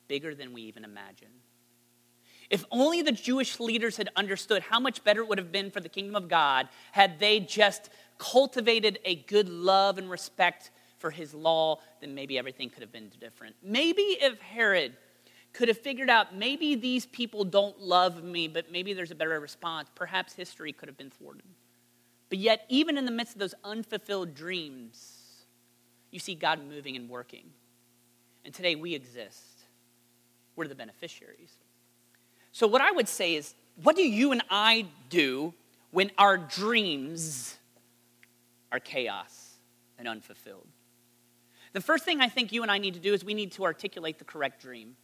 bigger 0.08 0.36
than 0.36 0.54
we 0.54 0.62
even 0.64 0.84
imagine. 0.84 1.30
If 2.50 2.66
only 2.72 3.02
the 3.02 3.12
Jewish 3.12 3.60
leaders 3.60 3.98
had 3.98 4.10
understood 4.16 4.62
how 4.62 4.80
much 4.80 5.04
better 5.04 5.22
it 5.22 5.28
would 5.28 5.40
have 5.40 5.52
been 5.52 5.72
for 5.72 5.80
the 5.80 5.90
kingdom 5.90 6.16
of 6.16 6.30
God 6.30 6.70
had 6.92 7.20
they 7.20 7.40
just 7.40 7.90
cultivated 8.20 9.00
a 9.06 9.16
good 9.16 9.50
love 9.50 9.98
and 9.98 10.10
respect 10.10 10.70
for 11.04 11.12
his 11.12 11.34
law, 11.34 11.80
then 12.00 12.16
maybe 12.16 12.38
everything 12.38 12.70
could 12.70 12.82
have 12.82 12.94
been 12.94 13.12
different. 13.20 13.58
Maybe 13.62 14.04
if 14.22 14.40
Herod 14.40 14.94
could 15.52 15.68
have 15.68 15.78
figured 15.78 16.10
out 16.10 16.34
maybe 16.34 16.76
these 16.76 17.06
people 17.08 17.44
don't 17.44 17.78
love 17.78 18.24
me, 18.24 18.48
but 18.48 18.72
maybe 18.72 18.94
there's 18.94 19.12
a 19.12 19.16
better 19.16 19.38
response. 19.38 19.90
Perhaps 19.96 20.32
history 20.32 20.72
could 20.72 20.88
have 20.88 20.98
been 20.98 21.10
thwarted. 21.10 21.44
But 22.30 22.38
yet, 22.38 22.66
even 22.70 22.98
in 22.98 23.04
the 23.04 23.12
midst 23.12 23.34
of 23.34 23.40
those 23.40 23.54
unfulfilled 23.66 24.34
dreams, 24.34 25.44
you 26.10 26.20
see 26.20 26.36
God 26.36 26.66
moving 26.66 26.96
and 26.96 27.10
working. 27.10 27.48
And 28.46 28.54
today 28.54 28.76
we 28.76 28.96
exist. 28.96 29.66
We're 30.56 30.70
the 30.70 30.74
beneficiaries. 30.74 31.52
So, 32.54 32.66
what 32.66 32.82
I 32.82 32.92
would 32.92 33.10
say 33.10 33.36
is, 33.36 33.56
what 33.84 33.98
do 33.98 34.08
you 34.08 34.32
and 34.32 34.42
I 34.50 34.86
do 35.10 35.54
when 35.92 36.12
our 36.18 36.38
dreams 36.38 37.58
are 38.72 38.80
chaos 38.80 39.58
and 40.00 40.08
unfulfilled? 40.08 40.68
The 41.74 41.82
first 41.82 42.06
thing 42.06 42.22
I 42.22 42.30
think 42.30 42.52
you 42.52 42.62
and 42.62 42.72
I 42.72 42.78
need 42.78 42.94
to 42.94 43.00
do 43.00 43.14
is 43.14 43.26
we 43.26 43.34
need 43.34 43.52
to 43.54 43.64
articulate 43.64 44.20
the 44.20 44.26
correct 44.26 44.62
dream. 44.62 44.96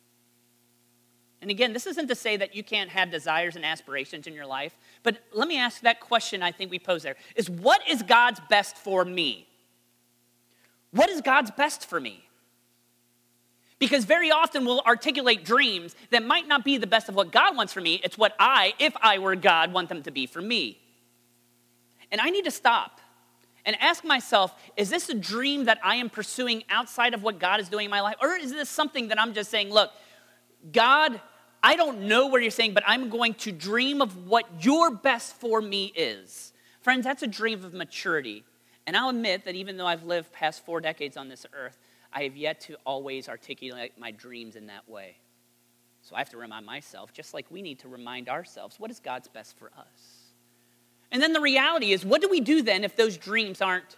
And 1.41 1.49
again, 1.49 1.73
this 1.73 1.87
isn't 1.87 2.07
to 2.07 2.15
say 2.15 2.37
that 2.37 2.55
you 2.55 2.63
can't 2.63 2.89
have 2.89 3.11
desires 3.11 3.55
and 3.55 3.65
aspirations 3.65 4.27
in 4.27 4.33
your 4.33 4.45
life, 4.45 4.75
but 5.03 5.17
let 5.33 5.47
me 5.47 5.57
ask 5.57 5.81
that 5.81 5.99
question 5.99 6.43
I 6.43 6.51
think 6.51 6.69
we 6.69 6.79
pose 6.79 7.03
there 7.03 7.15
is 7.35 7.49
what 7.49 7.81
is 7.87 8.03
God's 8.03 8.41
best 8.49 8.77
for 8.77 9.05
me? 9.05 9.47
What 10.91 11.09
is 11.09 11.21
God's 11.21 11.51
best 11.51 11.85
for 11.87 11.99
me? 11.99 12.23
Because 13.77 14.03
very 14.03 14.29
often 14.29 14.65
we'll 14.65 14.81
articulate 14.81 15.45
dreams 15.45 15.95
that 16.09 16.23
might 16.23 16.47
not 16.47 16.65
be 16.65 16.77
the 16.77 16.87
best 16.87 17.07
of 17.07 17.15
what 17.15 17.31
God 17.31 17.55
wants 17.55 17.71
for 17.71 17.79
me. 17.79 18.01
It's 18.03 18.17
what 18.17 18.35
I, 18.37 18.73
if 18.77 18.93
I 19.01 19.19
were 19.19 19.35
God, 19.37 19.71
want 19.71 19.87
them 19.87 20.03
to 20.03 20.11
be 20.11 20.25
for 20.25 20.41
me. 20.41 20.77
And 22.11 22.19
I 22.19 22.29
need 22.29 22.43
to 22.43 22.51
stop 22.51 22.99
and 23.69 23.77
ask 23.79 24.03
myself 24.03 24.55
is 24.75 24.89
this 24.89 25.09
a 25.09 25.13
dream 25.13 25.65
that 25.65 25.79
I 25.83 25.97
am 25.97 26.09
pursuing 26.09 26.63
outside 26.71 27.13
of 27.13 27.21
what 27.21 27.37
God 27.37 27.59
is 27.59 27.69
doing 27.69 27.85
in 27.85 27.91
my 27.91 28.01
life? 28.01 28.15
Or 28.19 28.35
is 28.35 28.51
this 28.51 28.67
something 28.67 29.09
that 29.09 29.21
I'm 29.21 29.35
just 29.35 29.51
saying, 29.51 29.69
look, 29.69 29.91
God, 30.71 31.21
I 31.61 31.75
don't 31.75 32.01
know 32.01 32.25
what 32.25 32.41
you're 32.41 32.49
saying, 32.49 32.73
but 32.73 32.81
I'm 32.87 33.09
going 33.09 33.35
to 33.35 33.51
dream 33.51 34.01
of 34.01 34.25
what 34.25 34.65
your 34.65 34.89
best 34.89 35.35
for 35.35 35.61
me 35.61 35.93
is. 35.95 36.51
Friends, 36.81 37.03
that's 37.03 37.21
a 37.21 37.27
dream 37.27 37.63
of 37.63 37.75
maturity. 37.75 38.43
And 38.87 38.97
I'll 38.97 39.09
admit 39.09 39.45
that 39.45 39.53
even 39.53 39.77
though 39.77 39.85
I've 39.85 40.03
lived 40.03 40.31
past 40.31 40.65
four 40.65 40.81
decades 40.81 41.15
on 41.15 41.29
this 41.29 41.45
earth, 41.53 41.77
I 42.11 42.23
have 42.23 42.35
yet 42.35 42.61
to 42.61 42.77
always 42.87 43.29
articulate 43.29 43.91
my 43.99 44.09
dreams 44.09 44.55
in 44.55 44.65
that 44.65 44.89
way. 44.89 45.17
So 46.01 46.15
I 46.15 46.19
have 46.19 46.29
to 46.31 46.37
remind 46.37 46.65
myself, 46.65 47.13
just 47.13 47.35
like 47.35 47.45
we 47.51 47.61
need 47.61 47.77
to 47.79 47.87
remind 47.87 48.29
ourselves, 48.29 48.79
what 48.79 48.89
is 48.89 48.99
God's 48.99 49.27
best 49.27 49.59
for 49.59 49.69
us? 49.77 50.18
And 51.11 51.21
then 51.21 51.33
the 51.33 51.41
reality 51.41 51.91
is, 51.91 52.05
what 52.05 52.21
do 52.21 52.29
we 52.29 52.39
do 52.39 52.61
then 52.61 52.83
if 52.83 52.95
those 52.95 53.17
dreams 53.17 53.61
aren't 53.61 53.95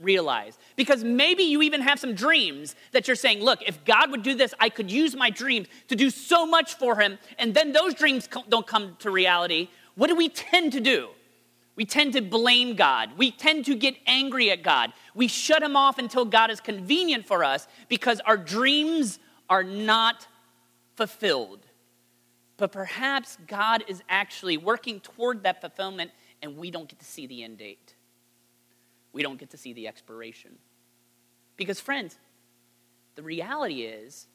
realized? 0.00 0.58
Because 0.76 1.02
maybe 1.02 1.44
you 1.44 1.62
even 1.62 1.80
have 1.80 1.98
some 1.98 2.14
dreams 2.14 2.74
that 2.92 3.06
you're 3.06 3.16
saying, 3.16 3.40
look, 3.40 3.62
if 3.62 3.84
God 3.84 4.10
would 4.10 4.22
do 4.22 4.34
this, 4.34 4.52
I 4.60 4.68
could 4.68 4.90
use 4.90 5.16
my 5.16 5.30
dreams 5.30 5.68
to 5.88 5.96
do 5.96 6.10
so 6.10 6.44
much 6.44 6.74
for 6.74 6.96
Him, 6.96 7.18
and 7.38 7.54
then 7.54 7.72
those 7.72 7.94
dreams 7.94 8.28
don't 8.48 8.66
come 8.66 8.96
to 9.00 9.10
reality. 9.10 9.68
What 9.94 10.08
do 10.08 10.16
we 10.16 10.28
tend 10.28 10.72
to 10.72 10.80
do? 10.80 11.08
We 11.74 11.86
tend 11.86 12.12
to 12.12 12.20
blame 12.20 12.76
God. 12.76 13.16
We 13.16 13.30
tend 13.30 13.64
to 13.64 13.74
get 13.74 13.96
angry 14.06 14.50
at 14.50 14.62
God. 14.62 14.92
We 15.14 15.26
shut 15.28 15.62
Him 15.62 15.74
off 15.74 15.98
until 15.98 16.26
God 16.26 16.50
is 16.50 16.60
convenient 16.60 17.26
for 17.26 17.44
us 17.44 17.66
because 17.88 18.20
our 18.20 18.36
dreams 18.36 19.18
are 19.48 19.64
not 19.64 20.26
fulfilled. 20.96 21.66
But 22.58 22.72
perhaps 22.72 23.38
God 23.46 23.84
is 23.88 24.02
actually 24.08 24.58
working 24.58 25.00
toward 25.00 25.42
that 25.44 25.60
fulfillment 25.60 26.10
and 26.42 26.56
we 26.56 26.70
don't 26.70 26.88
get 26.88 26.98
to 26.98 27.04
see 27.04 27.26
the 27.26 27.42
end 27.42 27.58
date. 27.58 27.94
We 29.12 29.22
don't 29.22 29.38
get 29.38 29.50
to 29.50 29.56
see 29.56 29.72
the 29.72 29.88
expiration. 29.88 30.58
Because, 31.56 31.80
friends, 31.80 32.18
the 33.14 33.22
reality 33.22 33.82
is, 33.82 34.26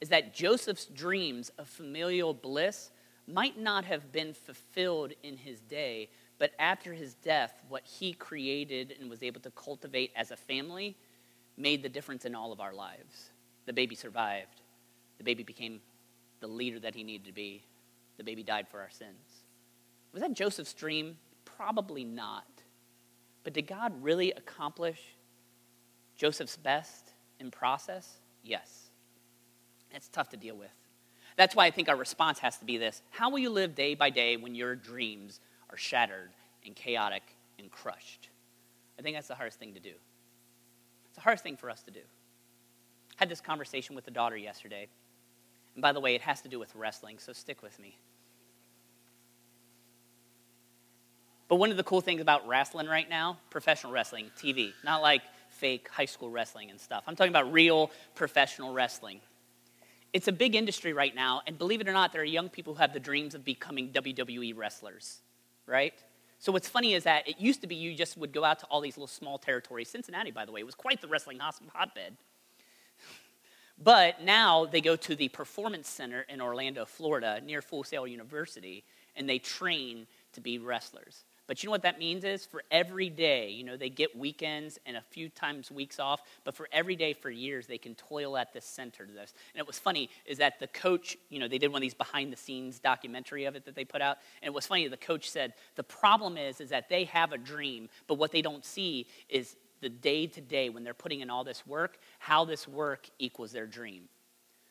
is 0.00 0.10
that 0.10 0.34
Joseph's 0.34 0.86
dreams 0.86 1.50
of 1.58 1.68
familial 1.68 2.32
bliss 2.32 2.90
might 3.26 3.58
not 3.58 3.84
have 3.84 4.12
been 4.12 4.32
fulfilled 4.32 5.12
in 5.22 5.36
his 5.36 5.60
day, 5.60 6.08
but 6.38 6.52
after 6.58 6.94
his 6.94 7.14
death, 7.14 7.60
what 7.68 7.84
he 7.84 8.12
created 8.12 8.94
and 9.00 9.10
was 9.10 9.22
able 9.22 9.40
to 9.40 9.50
cultivate 9.50 10.12
as 10.14 10.30
a 10.30 10.36
family 10.36 10.96
made 11.56 11.82
the 11.82 11.88
difference 11.88 12.24
in 12.24 12.34
all 12.34 12.52
of 12.52 12.60
our 12.60 12.72
lives. 12.72 13.30
The 13.66 13.72
baby 13.72 13.94
survived. 13.94 14.62
The 15.18 15.24
baby 15.24 15.42
became 15.42 15.80
the 16.40 16.46
leader 16.46 16.78
that 16.80 16.94
he 16.94 17.02
needed 17.02 17.26
to 17.26 17.32
be. 17.32 17.64
The 18.16 18.24
baby 18.24 18.42
died 18.42 18.68
for 18.68 18.80
our 18.80 18.90
sins. 18.90 19.42
Was 20.12 20.22
that 20.22 20.32
Joseph's 20.32 20.72
dream? 20.72 21.16
Probably 21.58 22.04
not. 22.04 22.46
But 23.42 23.52
did 23.52 23.66
God 23.66 23.92
really 24.00 24.30
accomplish 24.32 25.00
Joseph's 26.16 26.56
best 26.56 27.12
in 27.40 27.50
process? 27.50 28.18
Yes. 28.44 28.90
It's 29.92 30.08
tough 30.08 30.28
to 30.30 30.36
deal 30.36 30.56
with. 30.56 30.70
That's 31.36 31.56
why 31.56 31.66
I 31.66 31.70
think 31.72 31.88
our 31.88 31.96
response 31.96 32.38
has 32.38 32.58
to 32.58 32.64
be 32.64 32.78
this 32.78 33.02
How 33.10 33.28
will 33.28 33.40
you 33.40 33.50
live 33.50 33.74
day 33.74 33.96
by 33.96 34.10
day 34.10 34.36
when 34.36 34.54
your 34.54 34.76
dreams 34.76 35.40
are 35.70 35.76
shattered 35.76 36.30
and 36.64 36.76
chaotic 36.76 37.22
and 37.58 37.70
crushed? 37.70 38.28
I 38.96 39.02
think 39.02 39.16
that's 39.16 39.28
the 39.28 39.34
hardest 39.34 39.58
thing 39.58 39.74
to 39.74 39.80
do. 39.80 39.94
It's 41.06 41.16
the 41.16 41.22
hardest 41.22 41.42
thing 41.42 41.56
for 41.56 41.70
us 41.70 41.82
to 41.82 41.90
do. 41.90 42.00
I 42.00 43.22
had 43.22 43.28
this 43.28 43.40
conversation 43.40 43.96
with 43.96 44.04
the 44.04 44.10
daughter 44.12 44.36
yesterday. 44.36 44.86
And 45.74 45.82
by 45.82 45.92
the 45.92 46.00
way, 46.00 46.14
it 46.14 46.20
has 46.20 46.40
to 46.42 46.48
do 46.48 46.60
with 46.60 46.74
wrestling, 46.76 47.18
so 47.18 47.32
stick 47.32 47.62
with 47.62 47.78
me. 47.80 47.98
But 51.48 51.56
one 51.56 51.70
of 51.70 51.76
the 51.76 51.82
cool 51.82 52.00
things 52.00 52.20
about 52.20 52.46
wrestling 52.46 52.86
right 52.86 53.08
now, 53.08 53.38
professional 53.50 53.92
wrestling, 53.92 54.30
TV, 54.38 54.72
not 54.84 55.00
like 55.00 55.22
fake 55.48 55.88
high 55.88 56.04
school 56.04 56.30
wrestling 56.30 56.70
and 56.70 56.78
stuff. 56.78 57.04
I'm 57.06 57.16
talking 57.16 57.32
about 57.32 57.52
real 57.52 57.90
professional 58.14 58.72
wrestling. 58.72 59.20
It's 60.12 60.28
a 60.28 60.32
big 60.32 60.54
industry 60.54 60.92
right 60.92 61.14
now, 61.14 61.42
and 61.46 61.58
believe 61.58 61.80
it 61.80 61.88
or 61.88 61.92
not, 61.92 62.12
there 62.12 62.22
are 62.22 62.24
young 62.24 62.48
people 62.48 62.74
who 62.74 62.80
have 62.80 62.92
the 62.92 63.00
dreams 63.00 63.34
of 63.34 63.44
becoming 63.44 63.90
WWE 63.90 64.56
wrestlers, 64.56 65.20
right? 65.66 65.94
So 66.38 66.52
what's 66.52 66.68
funny 66.68 66.94
is 66.94 67.04
that 67.04 67.28
it 67.28 67.40
used 67.40 67.60
to 67.62 67.66
be 67.66 67.74
you 67.74 67.94
just 67.94 68.16
would 68.16 68.32
go 68.32 68.44
out 68.44 68.60
to 68.60 68.66
all 68.66 68.80
these 68.80 68.96
little 68.96 69.08
small 69.08 69.38
territories. 69.38 69.88
Cincinnati, 69.88 70.30
by 70.30 70.44
the 70.44 70.52
way, 70.52 70.62
was 70.62 70.74
quite 70.74 71.00
the 71.00 71.08
wrestling 71.08 71.40
hotbed. 71.40 72.16
But 73.80 74.22
now 74.22 74.66
they 74.66 74.80
go 74.80 74.96
to 74.96 75.14
the 75.14 75.28
Performance 75.28 75.88
Center 75.88 76.22
in 76.28 76.40
Orlando, 76.40 76.84
Florida, 76.84 77.40
near 77.40 77.62
Full 77.62 77.84
Sail 77.84 78.08
University, 78.08 78.82
and 79.14 79.28
they 79.28 79.38
train 79.38 80.08
to 80.32 80.40
be 80.40 80.58
wrestlers. 80.58 81.22
But 81.48 81.62
you 81.62 81.66
know 81.66 81.70
what 81.70 81.82
that 81.82 81.98
means 81.98 82.24
is 82.24 82.44
for 82.44 82.62
every 82.70 83.08
day, 83.08 83.48
you 83.48 83.64
know, 83.64 83.78
they 83.78 83.88
get 83.88 84.16
weekends 84.16 84.78
and 84.84 84.98
a 84.98 85.00
few 85.00 85.30
times 85.30 85.70
weeks 85.70 85.98
off, 85.98 86.20
but 86.44 86.54
for 86.54 86.68
every 86.70 86.94
day 86.94 87.14
for 87.14 87.30
years, 87.30 87.66
they 87.66 87.78
can 87.78 87.94
toil 87.94 88.36
at 88.36 88.52
this 88.52 88.66
center 88.66 89.06
to 89.06 89.12
this. 89.12 89.32
And 89.54 89.60
it 89.60 89.66
was 89.66 89.78
funny 89.78 90.10
is 90.26 90.38
that 90.38 90.60
the 90.60 90.66
coach, 90.66 91.16
you 91.30 91.40
know, 91.40 91.48
they 91.48 91.56
did 91.56 91.72
one 91.72 91.78
of 91.78 91.82
these 91.82 91.94
behind 91.94 92.30
the 92.30 92.36
scenes 92.36 92.78
documentary 92.78 93.46
of 93.46 93.56
it 93.56 93.64
that 93.64 93.74
they 93.74 93.86
put 93.86 94.02
out. 94.02 94.18
And 94.42 94.48
it 94.48 94.54
was 94.54 94.66
funny, 94.66 94.86
the 94.88 94.98
coach 94.98 95.30
said, 95.30 95.54
the 95.76 95.82
problem 95.82 96.36
is, 96.36 96.60
is 96.60 96.68
that 96.68 96.90
they 96.90 97.04
have 97.04 97.32
a 97.32 97.38
dream, 97.38 97.88
but 98.06 98.18
what 98.18 98.30
they 98.30 98.42
don't 98.42 98.64
see 98.64 99.06
is 99.30 99.56
the 99.80 99.88
day 99.88 100.26
to 100.26 100.42
day 100.42 100.68
when 100.68 100.84
they're 100.84 100.92
putting 100.92 101.20
in 101.20 101.30
all 101.30 101.44
this 101.44 101.66
work, 101.66 101.98
how 102.18 102.44
this 102.44 102.68
work 102.68 103.08
equals 103.18 103.52
their 103.52 103.66
dream. 103.66 104.02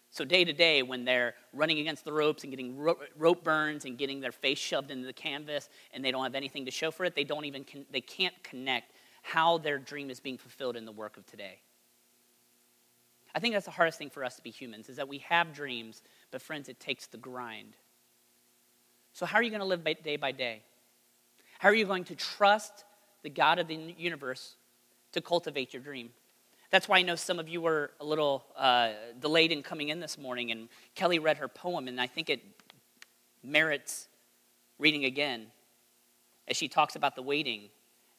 So 0.10 0.26
day 0.26 0.46
to 0.46 0.54
day, 0.54 0.84
when 0.84 1.06
they're 1.06 1.36
running 1.54 1.80
against 1.80 2.06
the 2.06 2.13
ropes 2.13 2.43
and 2.43 2.52
getting 2.52 2.78
rope 2.78 3.43
burns 3.43 3.86
and 3.86 3.98
getting 3.98 4.20
their 4.22 4.32
face 4.32 4.58
shoved 4.58 4.89
into 4.89 5.06
the 5.06 5.13
canvas, 5.13 5.70
and 5.93 6.04
they 6.04 6.12
don't 6.12 6.24
have 6.24 6.36
anything 6.36 6.65
to 6.65 6.72
show 6.72 6.91
for 6.91 7.06
it, 7.06 7.15
they 7.15 7.24
don't 7.24 7.46
even 7.46 7.63
con- 7.63 7.86
they 7.91 8.02
can't 8.02 8.36
connect 8.43 8.93
how 9.22 9.58
their 9.58 9.78
dream 9.78 10.10
is 10.10 10.20
being 10.20 10.38
fulfilled 10.38 10.78
in 10.78 10.86
the 10.86 10.91
work 10.91 11.17
of 11.17 11.26
today. 11.26 11.60
I 13.36 13.39
think 13.39 13.54
that's 13.54 13.65
the 13.65 13.72
hardest 13.72 13.98
thing 13.98 14.10
for 14.10 14.24
us 14.24 14.38
to 14.38 14.41
be 14.41 14.50
humans 14.50 14.89
is 14.89 14.96
that 14.96 15.08
we 15.08 15.20
have 15.20 15.54
dreams, 15.54 16.02
but 16.32 16.41
friends, 16.41 16.70
it 16.70 16.80
takes 16.80 17.08
the 17.08 17.17
grind. 17.17 17.76
So 19.13 19.26
how 19.26 19.38
are 19.38 19.43
you 19.43 19.50
going 19.50 19.60
to 19.60 19.65
live 19.65 19.84
by 19.84 19.93
day 19.93 20.15
by 20.15 20.32
day? 20.32 20.63
How 21.60 21.70
are 21.70 21.76
you 21.76 21.86
going 21.86 22.06
to 22.06 22.15
trust 22.15 22.86
the 23.24 23.30
God 23.30 23.60
of 23.60 23.67
the 23.67 23.76
universe 23.98 24.56
to 25.12 25.22
cultivate 25.22 25.74
your 25.74 25.82
dream. 25.82 26.12
That's 26.70 26.90
why 26.90 26.98
I 26.98 27.02
know 27.02 27.16
some 27.16 27.40
of 27.40 27.48
you 27.48 27.62
were 27.62 27.92
a 28.00 28.06
little 28.06 28.46
uh, 28.58 28.92
delayed 29.20 29.52
in 29.52 29.64
coming 29.64 29.90
in 29.90 30.00
this 30.00 30.18
morning, 30.18 30.52
and 30.52 30.68
Kelly 30.96 31.20
read 31.20 31.38
her 31.38 31.48
poem, 31.48 31.88
and 31.88 32.00
I 32.00 32.08
think 32.08 32.30
it 32.30 32.42
merits 33.42 34.10
reading 34.78 35.06
again 35.06 35.48
as 36.48 36.58
she 36.58 36.68
talks 36.68 36.96
about 36.96 37.16
the 37.16 37.22
waiting. 37.22 37.70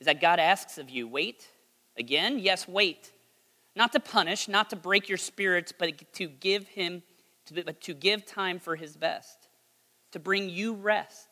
Is 0.00 0.06
that 0.06 0.20
God 0.20 0.38
asks 0.38 0.78
of 0.78 0.88
you, 0.88 1.06
wait 1.06 1.46
again? 1.96 2.38
Yes, 2.38 2.66
wait. 2.66 3.12
Not 3.76 3.92
to 3.92 4.00
punish, 4.00 4.48
not 4.48 4.70
to 4.70 4.76
break 4.76 5.08
your 5.08 5.18
spirits, 5.18 5.72
but 5.76 6.12
to 6.14 6.26
give 6.26 6.68
Him, 6.68 7.02
but 7.52 7.80
to 7.82 7.94
give 7.94 8.24
time 8.24 8.58
for 8.58 8.76
His 8.76 8.96
best, 8.96 9.48
to 10.12 10.18
bring 10.18 10.48
you 10.48 10.74
rest, 10.74 11.28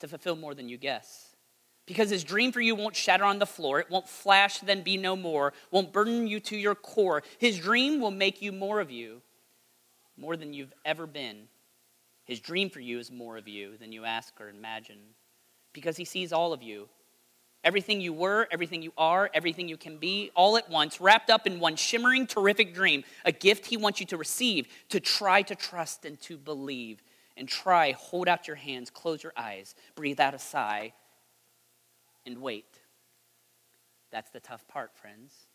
to 0.00 0.08
fulfill 0.08 0.36
more 0.36 0.54
than 0.54 0.68
you 0.68 0.78
guess. 0.78 1.31
Because 1.86 2.10
his 2.10 2.22
dream 2.22 2.52
for 2.52 2.60
you 2.60 2.74
won't 2.74 2.94
shatter 2.94 3.24
on 3.24 3.38
the 3.38 3.46
floor, 3.46 3.80
it 3.80 3.90
won't 3.90 4.08
flash, 4.08 4.58
then 4.58 4.82
be 4.82 4.96
no 4.96 5.16
more, 5.16 5.52
won't 5.70 5.92
burden 5.92 6.26
you 6.26 6.38
to 6.40 6.56
your 6.56 6.76
core. 6.76 7.22
His 7.38 7.58
dream 7.58 8.00
will 8.00 8.12
make 8.12 8.40
you 8.40 8.52
more 8.52 8.80
of 8.80 8.90
you, 8.90 9.20
more 10.16 10.36
than 10.36 10.54
you've 10.54 10.72
ever 10.84 11.06
been. 11.06 11.48
His 12.24 12.38
dream 12.38 12.70
for 12.70 12.80
you 12.80 12.98
is 12.98 13.10
more 13.10 13.36
of 13.36 13.48
you 13.48 13.76
than 13.78 13.90
you 13.90 14.04
ask 14.04 14.40
or 14.40 14.48
imagine. 14.48 14.98
Because 15.72 15.96
he 15.96 16.04
sees 16.04 16.32
all 16.32 16.52
of 16.52 16.62
you. 16.62 16.88
Everything 17.64 18.00
you 18.00 18.12
were, 18.12 18.46
everything 18.50 18.82
you 18.82 18.92
are, 18.96 19.30
everything 19.34 19.68
you 19.68 19.76
can 19.76 19.96
be, 19.96 20.30
all 20.34 20.56
at 20.56 20.68
once, 20.68 21.00
wrapped 21.00 21.30
up 21.30 21.46
in 21.46 21.60
one 21.60 21.76
shimmering, 21.76 22.26
terrific 22.26 22.74
dream, 22.74 23.04
a 23.24 23.32
gift 23.32 23.66
he 23.66 23.76
wants 23.76 24.00
you 24.00 24.06
to 24.06 24.16
receive, 24.16 24.66
to 24.88 24.98
try 25.00 25.42
to 25.42 25.54
trust 25.54 26.04
and 26.04 26.20
to 26.22 26.36
believe. 26.36 27.02
And 27.36 27.48
try, 27.48 27.92
hold 27.92 28.28
out 28.28 28.46
your 28.46 28.56
hands, 28.56 28.90
close 28.90 29.22
your 29.22 29.32
eyes, 29.36 29.74
breathe 29.94 30.20
out 30.20 30.34
a 30.34 30.38
sigh, 30.38 30.92
and 32.26 32.38
wait. 32.38 32.78
That's 34.10 34.30
the 34.30 34.40
tough 34.40 34.66
part, 34.68 34.96
friends. 34.96 35.46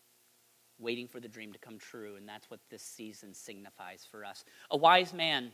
Waiting 0.78 1.08
for 1.08 1.20
the 1.20 1.28
dream 1.28 1.52
to 1.52 1.58
come 1.58 1.78
true, 1.78 2.16
and 2.16 2.28
that's 2.28 2.50
what 2.50 2.60
this 2.70 2.82
season 2.82 3.34
signifies 3.34 4.06
for 4.08 4.24
us. 4.24 4.44
A 4.70 4.76
wise 4.76 5.12
man 5.12 5.50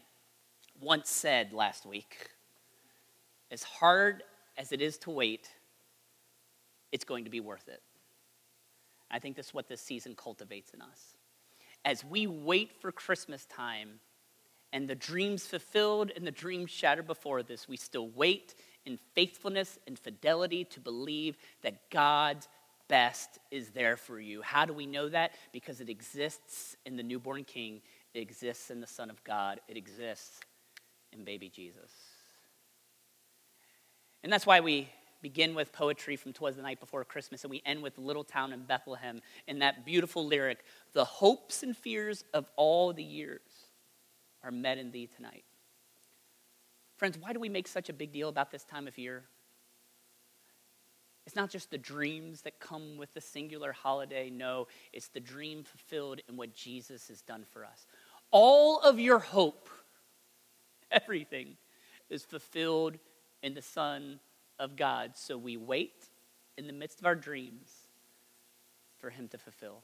once 0.81 1.09
said 1.09 1.53
last 1.53 1.87
week 1.87 2.31
as 3.50 3.62
hard 3.62 4.22
as 4.57 4.72
it 4.72 4.81
is 4.81 4.98
to 4.98 5.11
wait, 5.11 5.48
it's 6.92 7.05
going 7.05 7.24
to 7.24 7.31
be 7.31 7.40
worth 7.40 7.68
it. 7.68 7.83
I 9.11 9.18
think 9.18 9.37
that's 9.37 9.55
what 9.55 9.68
this 9.68 9.81
season 9.81 10.14
cultivates 10.16 10.72
in 10.74 10.83
us. 10.83 11.14
As 11.85 12.05
we 12.05 12.27
wait 12.27 12.72
for 12.81 12.90
Christmas 12.90 13.46
time 13.46 14.00
and 14.72 14.88
the 14.88 14.94
dreams 14.94 15.46
fulfilled 15.46 16.11
and 16.16 16.27
the 16.27 16.33
dreams 16.33 16.70
shattered 16.70 17.07
before 17.07 17.42
this, 17.42 17.68
we 17.68 17.77
still 17.77 18.09
wait 18.09 18.55
in 18.87 18.99
faithfulness 19.14 19.79
and 19.87 19.99
fidelity 19.99 20.64
to 20.64 20.81
believe 20.81 21.37
that 21.62 21.90
God's 21.90 22.49
best 22.88 23.38
is 23.51 23.70
there 23.70 23.97
for 23.97 24.20
you. 24.20 24.42
How 24.42 24.64
do 24.64 24.73
we 24.73 24.87
know 24.87 25.09
that? 25.09 25.33
Because 25.53 25.81
it 25.81 25.88
exists 25.88 26.77
in 26.85 26.97
the 26.97 27.03
newborn 27.03 27.44
king, 27.44 27.81
it 28.12 28.20
exists 28.20 28.70
in 28.70 28.81
the 28.81 28.87
Son 28.87 29.11
of 29.11 29.23
God, 29.25 29.61
it 29.68 29.77
exists 29.77 30.40
in 31.12 31.25
baby 31.25 31.49
Jesus. 31.49 31.90
And 34.23 34.33
that's 34.33 34.47
why 34.47 34.61
we 34.61 34.88
begin 35.23 35.55
with 35.55 35.73
poetry 35.73 36.16
from 36.16 36.35
Twas 36.35 36.57
the 36.57 36.62
Night 36.62 36.81
Before 36.81 37.05
Christmas, 37.05 37.44
and 37.44 37.51
we 37.51 37.62
end 37.64 37.83
with 37.83 37.97
Little 37.97 38.25
Town 38.25 38.53
in 38.53 38.64
Bethlehem 38.64 39.23
in 39.47 39.61
that 39.61 39.87
beautiful 39.87 40.27
lyric 40.27 40.64
The 40.92 41.05
hopes 41.05 41.62
and 41.62 41.77
fears 41.77 42.25
of 42.35 42.47
all 42.57 42.92
the 42.92 43.03
years 43.03 43.40
are 44.42 44.51
met 44.51 44.77
in 44.77 44.90
thee 44.90 45.09
tonight. 45.16 45.44
Friends, 47.05 47.19
why 47.19 47.35
do 47.35 47.38
we 47.38 47.51
make 47.51 47.69
such 47.69 47.90
a 47.90 47.93
big 47.93 48.12
deal 48.12 48.31
about 48.31 48.51
this 48.51 48.64
time 48.64 48.88
of 48.88 48.97
year? 48.97 49.25
It's 51.27 51.37
not 51.37 51.51
just 51.51 51.71
the 51.71 51.77
dreams 51.77 52.40
that 52.40 52.61
come 52.61 52.97
with 52.97 53.12
the 53.12 53.21
singular 53.21 53.73
holiday. 53.73 54.31
No, 54.31 54.69
it's 54.90 55.09
the 55.09 55.21
dream 55.21 55.64
fulfilled 55.64 56.23
in 56.31 56.38
what 56.38 56.55
Jesus 56.55 57.09
has 57.09 57.21
done 57.21 57.45
for 57.53 57.62
us. 57.62 57.87
All 58.31 58.81
of 58.81 58.99
your 58.99 59.19
hope, 59.19 59.69
everything, 60.90 61.59
is 62.09 62.25
fulfilled 62.25 62.97
in 63.43 63.53
the 63.53 63.61
Son 63.61 64.19
of 64.59 64.75
God. 64.75 65.11
So 65.12 65.37
we 65.37 65.59
wait 65.59 66.09
in 66.57 66.67
the 66.67 66.73
midst 66.73 67.01
of 67.01 67.05
our 67.05 67.14
dreams 67.14 67.71
for 68.97 69.11
Him 69.11 69.29
to 69.29 69.37
fulfill. 69.37 69.83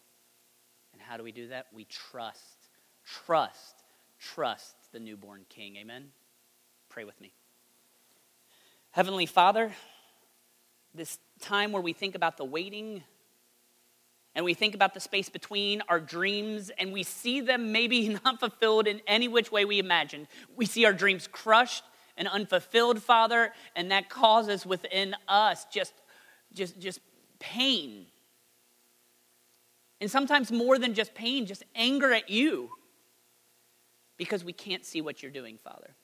And 0.94 1.02
how 1.02 1.18
do 1.18 1.22
we 1.22 1.32
do 1.32 1.48
that? 1.48 1.66
We 1.70 1.84
trust, 1.84 2.70
trust, 3.04 3.84
trust 4.18 4.74
the 4.90 5.00
newborn 5.00 5.44
King. 5.50 5.76
Amen? 5.76 6.12
Pray 6.90 7.04
with 7.04 7.20
me. 7.20 7.32
Heavenly 8.90 9.26
Father, 9.26 9.70
this 10.92 11.18
time 11.40 11.70
where 11.70 11.80
we 11.80 11.92
think 11.92 12.16
about 12.16 12.36
the 12.36 12.44
waiting 12.44 13.04
and 14.34 14.44
we 14.44 14.54
think 14.54 14.74
about 14.74 14.92
the 14.92 15.00
space 15.00 15.28
between 15.28 15.82
our 15.88 16.00
dreams 16.00 16.70
and 16.78 16.92
we 16.92 17.04
see 17.04 17.40
them 17.40 17.70
maybe 17.70 18.08
not 18.24 18.40
fulfilled 18.40 18.88
in 18.88 19.00
any 19.06 19.28
which 19.28 19.52
way 19.52 19.64
we 19.64 19.78
imagined. 19.78 20.26
We 20.56 20.66
see 20.66 20.84
our 20.84 20.92
dreams 20.92 21.28
crushed 21.28 21.84
and 22.16 22.26
unfulfilled, 22.26 23.00
Father, 23.00 23.52
and 23.76 23.92
that 23.92 24.10
causes 24.10 24.66
within 24.66 25.14
us 25.28 25.66
just, 25.72 25.94
just, 26.52 26.76
just 26.80 26.98
pain. 27.38 28.06
And 30.00 30.10
sometimes 30.10 30.50
more 30.50 30.76
than 30.76 30.94
just 30.94 31.14
pain, 31.14 31.46
just 31.46 31.62
anger 31.76 32.12
at 32.12 32.30
you 32.30 32.70
because 34.16 34.42
we 34.44 34.52
can't 34.52 34.84
see 34.84 35.00
what 35.00 35.22
you're 35.22 35.30
doing, 35.30 35.56
Father. 35.56 35.94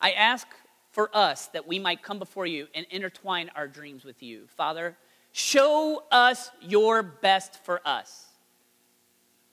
I 0.00 0.12
ask 0.12 0.46
for 0.90 1.10
us 1.14 1.46
that 1.48 1.66
we 1.66 1.78
might 1.78 2.02
come 2.02 2.18
before 2.18 2.46
you 2.46 2.66
and 2.74 2.86
intertwine 2.90 3.50
our 3.54 3.68
dreams 3.68 4.04
with 4.04 4.22
you. 4.22 4.46
Father, 4.56 4.96
show 5.32 6.02
us 6.10 6.50
your 6.60 7.02
best 7.02 7.62
for 7.64 7.80
us. 7.86 8.26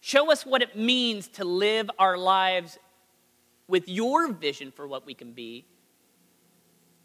Show 0.01 0.31
us 0.31 0.45
what 0.45 0.61
it 0.61 0.77
means 0.77 1.27
to 1.29 1.45
live 1.45 1.89
our 1.97 2.17
lives 2.17 2.77
with 3.67 3.89
your 3.89 4.31
vision 4.31 4.71
for 4.71 4.87
what 4.87 5.05
we 5.05 5.15
can 5.15 5.31
be. 5.31 5.65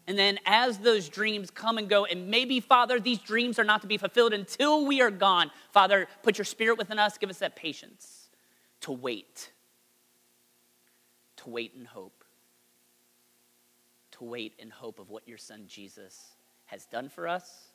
And 0.07 0.17
then, 0.17 0.39
as 0.45 0.79
those 0.79 1.09
dreams 1.09 1.49
come 1.51 1.77
and 1.77 1.87
go, 1.87 2.05
and 2.05 2.27
maybe, 2.27 2.59
Father, 2.59 2.99
these 2.99 3.19
dreams 3.19 3.59
are 3.59 3.63
not 3.63 3.81
to 3.81 3.87
be 3.87 3.97
fulfilled 3.97 4.33
until 4.33 4.85
we 4.85 5.01
are 5.01 5.11
gone, 5.11 5.51
Father, 5.71 6.07
put 6.23 6.37
your 6.37 6.45
spirit 6.45 6.77
within 6.77 6.99
us. 6.99 7.17
Give 7.17 7.29
us 7.29 7.39
that 7.39 7.55
patience 7.55 8.29
to 8.81 8.91
wait, 8.91 9.51
to 11.37 11.49
wait 11.49 11.73
in 11.77 11.85
hope 11.85 12.20
to 14.21 14.25
wait 14.25 14.53
in 14.59 14.69
hope 14.69 14.99
of 14.99 15.09
what 15.09 15.27
your 15.27 15.37
son 15.37 15.63
Jesus 15.67 16.35
has 16.65 16.85
done 16.85 17.09
for 17.09 17.27
us 17.27 17.69